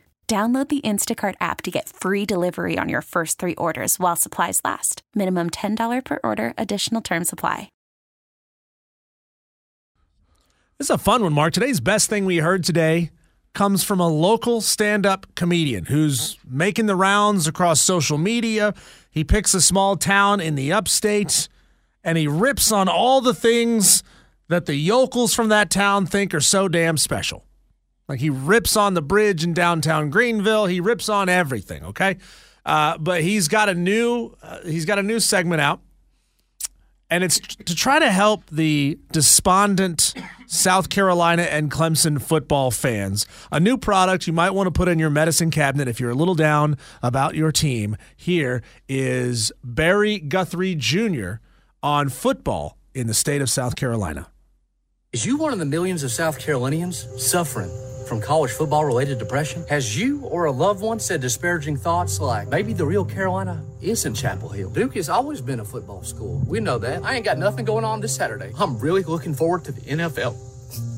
Download 0.31 0.69
the 0.69 0.79
Instacart 0.79 1.35
app 1.41 1.61
to 1.63 1.71
get 1.71 1.89
free 1.89 2.25
delivery 2.25 2.77
on 2.77 2.87
your 2.87 3.01
first 3.01 3.37
three 3.37 3.55
orders 3.55 3.99
while 3.99 4.15
supplies 4.15 4.61
last. 4.63 5.01
Minimum 5.13 5.49
$10 5.49 6.05
per 6.05 6.19
order, 6.23 6.53
additional 6.57 7.01
term 7.01 7.25
supply. 7.25 7.69
This 10.77 10.85
is 10.85 10.89
a 10.89 10.97
fun 10.97 11.23
one, 11.23 11.33
Mark. 11.33 11.51
Today's 11.51 11.81
best 11.81 12.09
thing 12.09 12.23
we 12.23 12.37
heard 12.37 12.63
today 12.63 13.11
comes 13.53 13.83
from 13.83 13.99
a 13.99 14.07
local 14.07 14.61
stand 14.61 15.05
up 15.05 15.27
comedian 15.35 15.87
who's 15.87 16.37
making 16.49 16.85
the 16.85 16.95
rounds 16.95 17.45
across 17.45 17.81
social 17.81 18.17
media. 18.17 18.73
He 19.09 19.25
picks 19.25 19.53
a 19.53 19.59
small 19.59 19.97
town 19.97 20.39
in 20.39 20.55
the 20.55 20.71
upstate 20.71 21.49
and 22.05 22.17
he 22.17 22.29
rips 22.29 22.71
on 22.71 22.87
all 22.87 23.19
the 23.19 23.33
things 23.33 24.01
that 24.47 24.65
the 24.65 24.75
yokels 24.75 25.33
from 25.33 25.49
that 25.49 25.69
town 25.69 26.05
think 26.05 26.33
are 26.33 26.39
so 26.39 26.69
damn 26.69 26.95
special. 26.95 27.43
Like 28.07 28.19
he 28.19 28.29
rips 28.29 28.75
on 28.75 28.93
the 28.93 29.01
bridge 29.01 29.43
in 29.43 29.53
downtown 29.53 30.09
Greenville. 30.09 30.65
He 30.65 30.79
rips 30.79 31.07
on 31.09 31.29
everything. 31.29 31.83
Okay, 31.85 32.17
uh, 32.65 32.97
but 32.97 33.21
he's 33.21 33.47
got 33.47 33.69
a 33.69 33.73
new 33.73 34.35
uh, 34.41 34.59
he's 34.63 34.85
got 34.85 34.99
a 34.99 35.03
new 35.03 35.19
segment 35.19 35.61
out, 35.61 35.79
and 37.09 37.23
it's 37.23 37.39
to 37.39 37.75
try 37.75 37.99
to 37.99 38.11
help 38.11 38.43
the 38.51 38.99
despondent 39.11 40.13
South 40.47 40.89
Carolina 40.89 41.43
and 41.43 41.71
Clemson 41.71 42.21
football 42.21 42.71
fans. 42.71 43.25
A 43.51 43.59
new 43.59 43.77
product 43.77 44.27
you 44.27 44.33
might 44.33 44.51
want 44.51 44.67
to 44.67 44.71
put 44.71 44.89
in 44.89 44.99
your 44.99 45.09
medicine 45.09 45.49
cabinet 45.49 45.87
if 45.87 45.99
you're 45.99 46.09
a 46.09 46.15
little 46.15 46.35
down 46.35 46.77
about 47.01 47.35
your 47.35 47.53
team. 47.53 47.95
Here 48.17 48.61
is 48.89 49.53
Barry 49.63 50.19
Guthrie 50.19 50.75
Jr. 50.75 51.35
on 51.81 52.09
football 52.09 52.77
in 52.93 53.07
the 53.07 53.13
state 53.13 53.41
of 53.41 53.49
South 53.49 53.77
Carolina. 53.77 54.27
Is 55.13 55.25
you 55.25 55.37
one 55.37 55.53
of 55.53 55.59
the 55.59 55.65
millions 55.65 56.03
of 56.03 56.11
South 56.11 56.39
Carolinians 56.39 57.07
suffering? 57.17 57.71
From 58.11 58.19
college 58.19 58.51
football 58.51 58.83
related 58.83 59.17
depression? 59.17 59.63
Has 59.69 59.97
you 59.97 60.19
or 60.25 60.43
a 60.43 60.51
loved 60.51 60.81
one 60.81 60.99
said 60.99 61.21
disparaging 61.21 61.77
thoughts 61.77 62.19
like, 62.19 62.49
maybe 62.49 62.73
the 62.73 62.85
real 62.85 63.05
Carolina 63.05 63.63
is 63.81 64.03
in 64.03 64.13
Chapel 64.13 64.49
Hill? 64.49 64.69
Duke 64.69 64.95
has 64.95 65.07
always 65.07 65.39
been 65.39 65.61
a 65.61 65.63
football 65.63 66.03
school. 66.03 66.43
We 66.45 66.59
know 66.59 66.77
that. 66.79 67.05
I 67.05 67.15
ain't 67.15 67.23
got 67.23 67.37
nothing 67.37 67.63
going 67.63 67.85
on 67.85 68.01
this 68.01 68.13
Saturday. 68.13 68.51
I'm 68.59 68.77
really 68.79 69.03
looking 69.03 69.33
forward 69.33 69.63
to 69.63 69.71
the 69.71 69.79
NFL. 69.79 70.35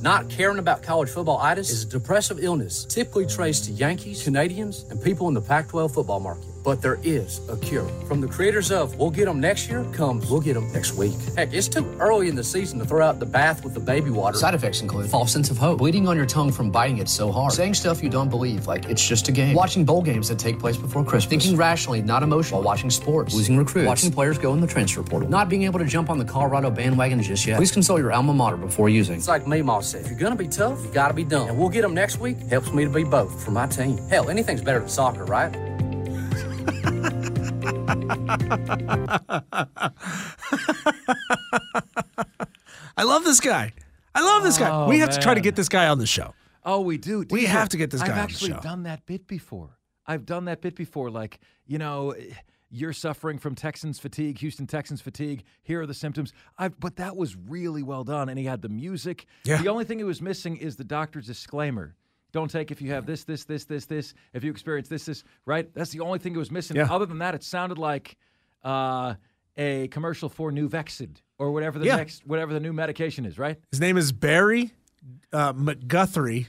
Not 0.01 0.27
caring 0.27 0.57
about 0.57 0.81
college 0.81 1.09
football 1.09 1.37
itis 1.37 1.69
is 1.69 1.83
a 1.83 1.87
depressive 1.87 2.43
illness 2.43 2.83
typically 2.83 3.27
traced 3.27 3.65
to 3.65 3.73
Yankees, 3.73 4.23
Canadians, 4.23 4.85
and 4.89 4.99
people 4.99 5.27
in 5.27 5.35
the 5.35 5.41
Pac 5.41 5.67
12 5.67 5.93
football 5.93 6.19
market 6.19 6.52
but 6.63 6.81
there 6.81 6.99
is 7.03 7.41
a 7.49 7.57
cure. 7.57 7.85
From 8.07 8.21
the 8.21 8.27
creators 8.27 8.71
of 8.71 8.95
We'll 8.97 9.09
Get 9.09 9.25
Them 9.25 9.39
Next 9.39 9.69
Year 9.69 9.83
comes 9.91 10.29
We'll 10.29 10.39
Get 10.39 10.53
Them 10.53 10.71
Next 10.71 10.93
Week. 10.93 11.13
Heck, 11.35 11.53
it's 11.53 11.67
too 11.67 11.85
early 11.99 12.29
in 12.29 12.35
the 12.35 12.43
season 12.43 12.79
to 12.79 12.85
throw 12.85 13.05
out 13.05 13.19
the 13.19 13.25
bath 13.25 13.63
with 13.63 13.73
the 13.73 13.79
baby 13.79 14.09
water. 14.09 14.37
Side 14.37 14.55
effects 14.55 14.81
include 14.81 15.09
false 15.09 15.31
sense 15.31 15.49
of 15.51 15.57
hope, 15.57 15.79
bleeding 15.79 16.07
on 16.07 16.15
your 16.15 16.25
tongue 16.25 16.51
from 16.51 16.71
biting 16.71 16.99
it 16.99 17.09
so 17.09 17.31
hard, 17.31 17.51
saying 17.53 17.73
stuff 17.73 18.01
you 18.01 18.09
don't 18.09 18.29
believe, 18.29 18.67
like 18.67 18.85
it's 18.85 19.05
just 19.05 19.27
a 19.27 19.31
game, 19.31 19.53
watching 19.53 19.83
bowl 19.83 20.01
games 20.01 20.29
that 20.29 20.39
take 20.39 20.59
place 20.59 20.77
before 20.77 21.03
Christmas, 21.03 21.29
thinking 21.29 21.57
rationally, 21.57 22.01
not 22.01 22.23
emotionally, 22.23 22.63
while 22.63 22.65
watching 22.65 22.89
sports, 22.89 23.33
losing 23.33 23.57
recruits, 23.57 23.87
watching 23.87 24.11
players 24.11 24.37
go 24.37 24.53
in 24.53 24.61
the 24.61 24.67
transfer 24.67 25.03
portal, 25.03 25.29
not 25.29 25.49
being 25.49 25.63
able 25.63 25.79
to 25.79 25.85
jump 25.85 26.09
on 26.09 26.17
the 26.17 26.25
Colorado 26.25 26.69
bandwagon 26.69 27.21
just 27.21 27.45
yet. 27.45 27.57
Please 27.57 27.71
consult 27.71 27.99
your 27.99 28.11
alma 28.11 28.33
mater 28.33 28.57
before 28.57 28.89
using. 28.89 29.15
It's 29.15 29.27
like 29.27 29.45
Meemaw 29.45 29.83
said, 29.83 30.01
if 30.01 30.09
you're 30.09 30.19
gonna 30.19 30.35
be 30.35 30.47
tough, 30.47 30.83
you 30.83 30.91
gotta 30.91 31.13
be 31.13 31.23
dumb. 31.23 31.49
And 31.49 31.57
We'll 31.57 31.69
Get 31.69 31.81
Them 31.81 31.93
Next 31.93 32.19
Week 32.19 32.39
helps 32.49 32.71
me 32.71 32.83
to 32.83 32.89
be 32.89 33.03
both 33.03 33.43
for 33.43 33.51
my 33.51 33.67
team. 33.67 33.97
Hell, 34.09 34.29
anything's 34.29 34.61
better 34.61 34.79
than 34.79 34.89
soccer, 34.89 35.25
right? 35.25 35.53
I 42.95 43.03
love 43.03 43.23
this 43.23 43.39
guy. 43.39 43.73
I 44.15 44.21
love 44.21 44.43
this 44.43 44.57
guy. 44.57 44.69
Oh, 44.69 44.87
we 44.87 44.99
have 44.99 45.09
to 45.11 45.19
try 45.19 45.33
to 45.33 45.41
get 45.41 45.55
this 45.55 45.69
guy 45.69 45.87
on 45.87 45.97
the 45.97 46.05
show. 46.05 46.33
Oh, 46.65 46.81
we 46.81 46.97
do. 46.97 47.25
We 47.29 47.45
have 47.45 47.69
to 47.69 47.77
get 47.77 47.91
this 47.91 48.01
guy 48.01 48.07
I've 48.07 48.11
on 48.11 48.17
the 48.17 48.23
actually 48.23 48.53
done 48.61 48.83
that 48.83 49.05
bit 49.05 49.27
before. 49.27 49.77
I've 50.05 50.25
done 50.25 50.45
that 50.45 50.61
bit 50.61 50.75
before. 50.75 51.09
Like, 51.09 51.39
you 51.65 51.77
know, 51.77 52.15
you're 52.69 52.93
suffering 52.93 53.37
from 53.37 53.55
Texans 53.55 53.99
fatigue, 53.99 54.39
Houston 54.39 54.67
Texans 54.67 55.01
fatigue. 55.01 55.43
Here 55.63 55.81
are 55.81 55.85
the 55.85 55.93
symptoms. 55.93 56.33
I've, 56.57 56.79
but 56.79 56.97
that 56.97 57.15
was 57.15 57.35
really 57.35 57.83
well 57.83 58.03
done. 58.03 58.29
And 58.29 58.37
he 58.37 58.45
had 58.45 58.61
the 58.61 58.69
music. 58.69 59.25
Yeah. 59.45 59.61
The 59.61 59.69
only 59.69 59.85
thing 59.85 59.99
he 59.99 60.03
was 60.03 60.21
missing 60.21 60.57
is 60.57 60.75
the 60.75 60.83
doctor's 60.83 61.27
disclaimer. 61.27 61.95
Don't 62.33 62.49
take 62.49 62.71
if 62.71 62.81
you 62.81 62.91
have 62.91 63.05
this, 63.05 63.23
this, 63.23 63.45
this, 63.45 63.63
this, 63.65 63.85
this. 63.85 64.13
If 64.33 64.43
you 64.43 64.49
experience 64.51 64.89
this, 64.89 65.05
this, 65.05 65.23
right? 65.45 65.71
That's 65.75 65.91
the 65.91 65.99
only 66.01 66.17
thing 66.19 66.33
it 66.33 66.39
was 66.39 66.51
missing. 66.51 66.75
Yeah. 66.75 66.91
Other 66.91 67.05
than 67.05 67.19
that, 67.19 67.35
it 67.35 67.43
sounded 67.43 67.77
like 67.77 68.17
uh, 68.63 69.13
a 69.55 69.87
commercial 69.89 70.29
for 70.29 70.51
New 70.51 70.67
Nuvexid 70.67 71.17
or 71.37 71.51
whatever 71.51 71.77
the 71.77 71.85
Yeah. 71.85 71.97
next, 71.97 72.25
whatever 72.25 72.51
the 72.51 72.59
new 72.59 72.73
medication 72.73 73.25
is, 73.25 73.37
right? 73.37 73.57
His 73.71 73.79
name 73.79 73.97
is 73.97 74.11
Barry 74.11 74.71
uh, 75.31 75.53
McGuthrie. 75.53 76.47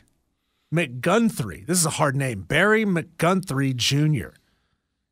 McGunthry. 0.75 1.67
This 1.67 1.79
is 1.79 1.87
a 1.87 1.91
hard 1.91 2.17
name. 2.17 2.43
Barry 2.43 2.85
McGunthry 2.85 3.77
Jr. 3.77 4.35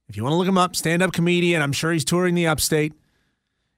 If 0.09 0.17
you 0.17 0.25
want 0.25 0.33
to 0.33 0.37
look 0.37 0.49
him 0.49 0.59
up, 0.59 0.75
stand 0.75 1.03
up 1.03 1.13
comedian. 1.13 1.63
I'm 1.63 1.73
sure 1.73 1.93
he's 1.93 2.05
touring 2.05 2.35
the 2.35 2.47
upstate. 2.47 2.95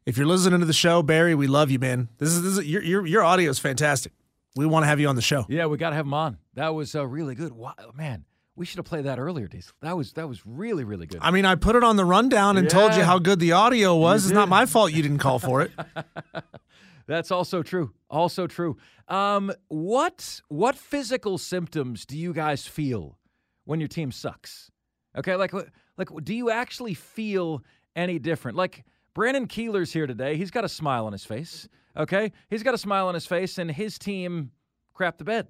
If 0.06 0.16
you're 0.16 0.26
listening 0.26 0.60
to 0.60 0.66
the 0.66 0.72
show, 0.72 1.02
Barry, 1.02 1.34
we 1.34 1.46
love 1.46 1.70
you, 1.70 1.78
man. 1.78 2.08
This 2.18 2.30
is, 2.30 2.42
this 2.42 2.58
is 2.58 2.66
your, 2.66 2.82
your, 2.82 3.06
your 3.06 3.24
audio 3.24 3.50
is 3.50 3.58
fantastic. 3.58 4.12
We 4.56 4.66
want 4.66 4.84
to 4.84 4.86
have 4.86 5.00
you 5.00 5.08
on 5.08 5.16
the 5.16 5.22
show. 5.22 5.46
Yeah, 5.48 5.66
we 5.66 5.76
got 5.76 5.90
to 5.90 5.96
have 5.96 6.06
him 6.06 6.14
on. 6.14 6.38
That 6.54 6.74
was 6.74 6.94
uh, 6.94 7.06
really 7.06 7.34
good. 7.34 7.52
Wow, 7.52 7.74
man, 7.94 8.24
we 8.56 8.64
should 8.64 8.78
have 8.78 8.86
played 8.86 9.04
that 9.04 9.18
earlier, 9.18 9.48
Diesel. 9.48 9.74
That 9.82 9.96
was 9.96 10.12
that 10.12 10.28
was 10.28 10.46
really 10.46 10.84
really 10.84 11.06
good. 11.06 11.18
I 11.20 11.30
mean, 11.30 11.44
I 11.44 11.56
put 11.56 11.76
it 11.76 11.82
on 11.82 11.96
the 11.96 12.04
rundown 12.04 12.56
and 12.56 12.70
told 12.70 12.94
you 12.94 13.02
how 13.02 13.18
good 13.18 13.40
the 13.40 13.52
audio 13.52 13.96
was. 13.96 14.24
You 14.24 14.30
It's 14.30 14.34
not 14.34 14.48
my 14.48 14.66
fault 14.66 14.92
you 14.92 15.02
didn't 15.02 15.18
call 15.18 15.38
for 15.38 15.62
it. 15.62 15.72
That's 17.06 17.30
also 17.30 17.62
true. 17.62 17.92
Also 18.08 18.46
true. 18.46 18.76
Um, 19.08 19.52
what 19.68 20.40
what 20.48 20.76
physical 20.76 21.38
symptoms 21.38 22.06
do 22.06 22.16
you 22.16 22.32
guys 22.32 22.66
feel 22.66 23.18
when 23.64 23.80
your 23.80 23.88
team 23.88 24.12
sucks? 24.12 24.70
Okay, 25.16 25.36
like 25.36 25.52
like 25.96 26.08
do 26.22 26.34
you 26.34 26.50
actually 26.50 26.94
feel 26.94 27.62
any 27.96 28.18
different? 28.18 28.56
Like 28.56 28.84
Brandon 29.14 29.46
Keeler's 29.46 29.92
here 29.92 30.06
today. 30.06 30.36
He's 30.36 30.50
got 30.50 30.64
a 30.64 30.68
smile 30.68 31.06
on 31.06 31.12
his 31.12 31.24
face. 31.24 31.68
Okay, 31.96 32.32
he's 32.50 32.62
got 32.62 32.74
a 32.74 32.78
smile 32.78 33.08
on 33.08 33.14
his 33.14 33.26
face, 33.26 33.58
and 33.58 33.70
his 33.70 33.98
team 33.98 34.50
crap 34.92 35.18
the 35.18 35.24
bed. 35.24 35.48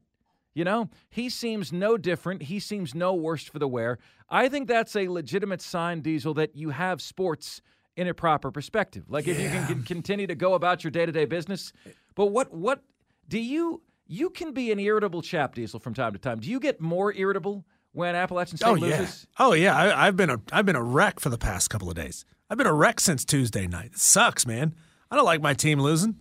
You 0.55 0.65
know, 0.65 0.89
he 1.11 1.29
seems 1.29 1.73
no 1.73 1.97
different. 1.97 2.43
He 2.43 2.61
seems 2.61 2.95
no 2.95 3.13
worse 3.15 3.45
for 3.45 3.59
the 3.59 3.67
wear. 3.67 3.99
I 4.31 4.49
think 4.49 4.69
that's 4.69 4.95
a 4.95 5.09
legitimate 5.09 5.61
sign, 5.61 6.01
Diesel, 6.01 6.35
that 6.35 6.55
you 6.55 6.71
have 6.71 7.03
sports 7.03 7.61
in 7.97 8.07
a 8.07 8.15
proper 8.15 8.51
perspective. 8.51 9.05
Like 9.09 9.27
if 9.27 9.41
you 9.41 9.49
can, 9.49 9.83
continue 9.83 10.27
to 10.27 10.35
go 10.35 10.55
about 10.55 10.85
your 10.85 10.91
day 10.91 11.07
to 11.07 11.13
day 11.13 11.25
business. 11.25 11.73
But 12.15 12.27
what 12.27 12.53
what 12.53 12.83
do 13.29 13.39
you 13.39 13.83
you 14.07 14.31
can 14.31 14.53
be 14.53 14.71
an 14.71 14.79
irritable 14.79 15.23
chap, 15.23 15.55
Diesel, 15.55 15.81
from 15.81 15.95
time 15.95 16.13
to 16.13 16.19
time. 16.19 16.39
Do 16.39 16.49
you 16.49 16.61
get 16.61 16.81
more 16.81 17.13
irritable 17.13 17.65
when 17.93 18.15
Appalachian 18.15 18.57
State 18.59 18.69
Oh 18.69 18.75
yeah. 18.75 19.07
Oh 19.39 19.53
yeah. 19.55 19.77
I, 19.77 20.07
I've 20.07 20.17
been 20.17 20.31
a 20.31 20.41
I've 20.53 20.67
been 20.67 20.77
a 20.77 20.83
wreck 20.83 21.21
for 21.21 21.31
the 21.31 21.39
past 21.39 21.71
couple 21.71 21.89
of 21.89 21.97
days. 21.97 22.25
I've 22.49 22.59
been 22.59 22.67
a 22.67 22.75
wreck 22.75 23.01
since 23.01 23.25
Tuesday 23.25 23.67
night. 23.67 23.93
It 23.95 23.99
sucks, 23.99 24.47
man. 24.47 24.75
I 25.11 25.17
don't 25.17 25.25
like 25.25 25.41
my 25.41 25.55
team 25.55 25.81
losing. 25.81 26.17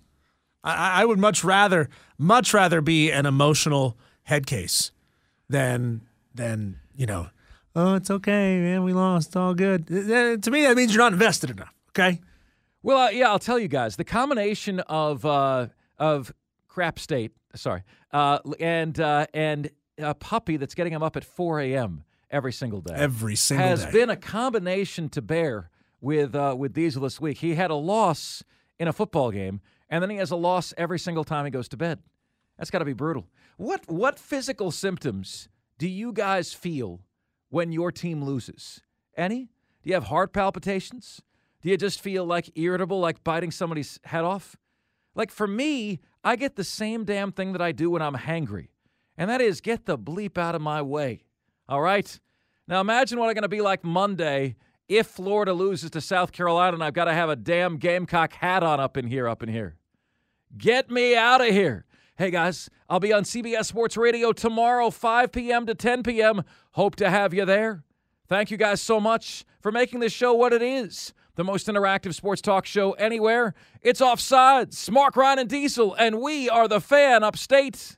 I, 0.64 1.02
I 1.02 1.06
would 1.06 1.20
much 1.20 1.44
rather 1.44 1.90
much 2.18 2.54
rather 2.54 2.82
be 2.82 3.12
an 3.12 3.26
emotional 3.26 3.98
head 4.24 4.46
case 4.48 4.92
than 5.50 6.02
than 6.34 6.80
you 6.96 7.06
know. 7.06 7.28
Oh, 7.76 7.96
it's 7.96 8.12
okay, 8.12 8.60
man. 8.60 8.84
We 8.84 8.94
lost. 8.94 9.36
All 9.36 9.54
good. 9.56 9.92
Uh, 9.92 10.38
To 10.38 10.52
me, 10.52 10.62
that 10.64 10.76
means 10.78 10.94
you're 10.94 11.04
not 11.04 11.12
invested 11.14 11.50
enough. 11.50 11.74
Okay. 11.90 12.22
Well, 12.84 12.98
uh, 12.98 13.10
yeah, 13.10 13.30
I'll 13.30 13.40
tell 13.40 13.58
you 13.58 13.68
guys. 13.68 13.96
The 13.96 14.04
combination 14.04 14.80
of 14.82 15.26
uh, 15.26 15.68
of 15.98 16.32
crap 16.68 17.00
state, 17.00 17.32
sorry, 17.56 17.84
uh, 18.12 18.40
and 18.60 19.00
uh, 19.00 19.26
and 19.34 19.70
a 19.98 20.14
puppy 20.14 20.58
that's 20.58 20.76
getting 20.76 20.92
him 20.94 21.02
up 21.04 21.16
at 21.16 21.24
4 21.24 21.62
a.m. 21.62 22.04
every 22.32 22.52
single 22.52 22.82
day. 22.82 22.94
Every 22.96 23.36
single 23.36 23.68
has 23.68 23.86
day. 23.86 23.92
been 23.92 24.10
a 24.10 24.16
combination 24.18 25.08
to 25.10 25.22
bear 25.22 25.70
with 26.02 26.36
uh, 26.36 26.56
with 26.58 26.74
Diesel 26.74 27.02
this 27.04 27.20
week. 27.22 27.38
He 27.40 27.56
had 27.56 27.72
a 27.72 27.76
loss 27.76 28.44
in 28.80 28.88
a 28.88 28.94
football 28.94 29.32
game, 29.32 29.62
and 29.94 30.02
then 30.02 30.10
he 30.10 30.18
has 30.18 30.32
a 30.32 30.36
loss 30.36 30.74
every 30.76 30.98
single 30.98 31.24
time 31.24 31.46
he 31.46 31.52
goes 31.52 31.68
to 31.70 31.78
bed. 31.78 32.00
That's 32.58 32.72
got 32.72 32.80
to 32.80 32.86
be 32.86 32.94
brutal. 32.94 33.28
What 33.58 33.88
what 33.88 34.18
physical 34.18 34.72
symptoms 34.72 35.50
do 35.78 35.88
you 35.88 36.12
guys 36.12 36.52
feel 36.52 37.02
when 37.50 37.72
your 37.72 37.92
team 37.92 38.24
loses? 38.24 38.82
Any? 39.16 39.52
Do 39.84 39.90
you 39.90 39.94
have 39.94 40.06
heart 40.06 40.34
palpitations? 40.34 41.22
Do 41.62 41.70
you 41.70 41.78
just 41.78 42.02
feel 42.02 42.26
like 42.26 42.50
irritable, 42.56 43.00
like 43.00 43.24
biting 43.24 43.52
somebody's 43.52 44.00
head 44.06 44.24
off? 44.24 44.56
Like 45.14 45.30
for 45.30 45.46
me, 45.46 46.00
I 46.24 46.38
get 46.38 46.56
the 46.56 46.64
same 46.64 47.06
damn 47.06 47.32
thing 47.32 47.52
that 47.52 47.62
I 47.62 47.72
do 47.72 47.92
when 47.92 48.02
I'm 48.02 48.16
hangry, 48.16 48.70
and 49.16 49.30
that 49.30 49.42
is 49.42 49.62
get 49.62 49.86
the 49.86 49.96
bleep 49.96 50.40
out 50.40 50.56
of 50.56 50.62
my 50.64 50.82
way. 50.82 51.22
All 51.70 51.82
right? 51.82 52.20
Now 52.68 52.82
imagine 52.82 53.20
what 53.20 53.28
I'm 53.28 53.36
going 53.36 53.44
to 53.44 53.48
be 53.48 53.62
like 53.62 53.84
Monday 53.84 54.56
if 54.88 55.06
Florida 55.06 55.54
loses 55.54 55.92
to 55.92 56.02
South 56.02 56.32
Carolina 56.32 56.74
and 56.74 56.84
I've 56.84 56.96
got 56.96 57.06
to 57.06 57.14
have 57.14 57.30
a 57.30 57.36
damn 57.36 57.78
Gamecock 57.78 58.34
hat 58.34 58.64
on 58.64 58.80
up 58.80 58.98
in 58.98 59.06
here, 59.06 59.30
up 59.30 59.44
in 59.44 59.50
here. 59.50 59.78
Get 60.58 60.92
me 60.92 61.16
out 61.16 61.42
of 61.42 61.48
here. 61.48 61.86
Hey 62.16 62.30
guys, 62.30 62.70
I'll 62.88 63.00
be 63.00 63.12
on 63.12 63.24
CBS 63.24 63.66
Sports 63.66 63.98
Radio 63.98 64.32
tomorrow, 64.32 64.92
5 64.92 65.32
p.m. 65.32 65.66
to 65.66 65.74
10 65.74 66.04
p.m. 66.04 66.44
Hope 66.74 66.96
to 66.98 67.10
have 67.10 67.34
you 67.34 67.44
there. 67.44 67.84
Thank 68.28 68.52
you 68.52 68.58
guys 68.58 68.80
so 68.80 69.00
much 69.00 69.46
for 69.62 69.72
making 69.72 70.00
this 70.00 70.14
show 70.14 70.34
what 70.34 70.54
it 70.54 70.62
is. 70.62 71.12
The 71.36 71.44
most 71.44 71.66
interactive 71.66 72.14
sports 72.14 72.40
talk 72.40 72.68
show 72.68 72.92
anywhere. 72.94 73.56
It's 73.82 74.00
Offsides, 74.00 74.92
Mark 74.92 75.16
Ryan 75.16 75.40
and 75.40 75.50
Diesel, 75.50 75.96
and 75.96 76.22
we 76.22 76.48
are 76.50 76.68
the 76.68 76.80
fan 76.80 77.24
upstate. 77.24 77.98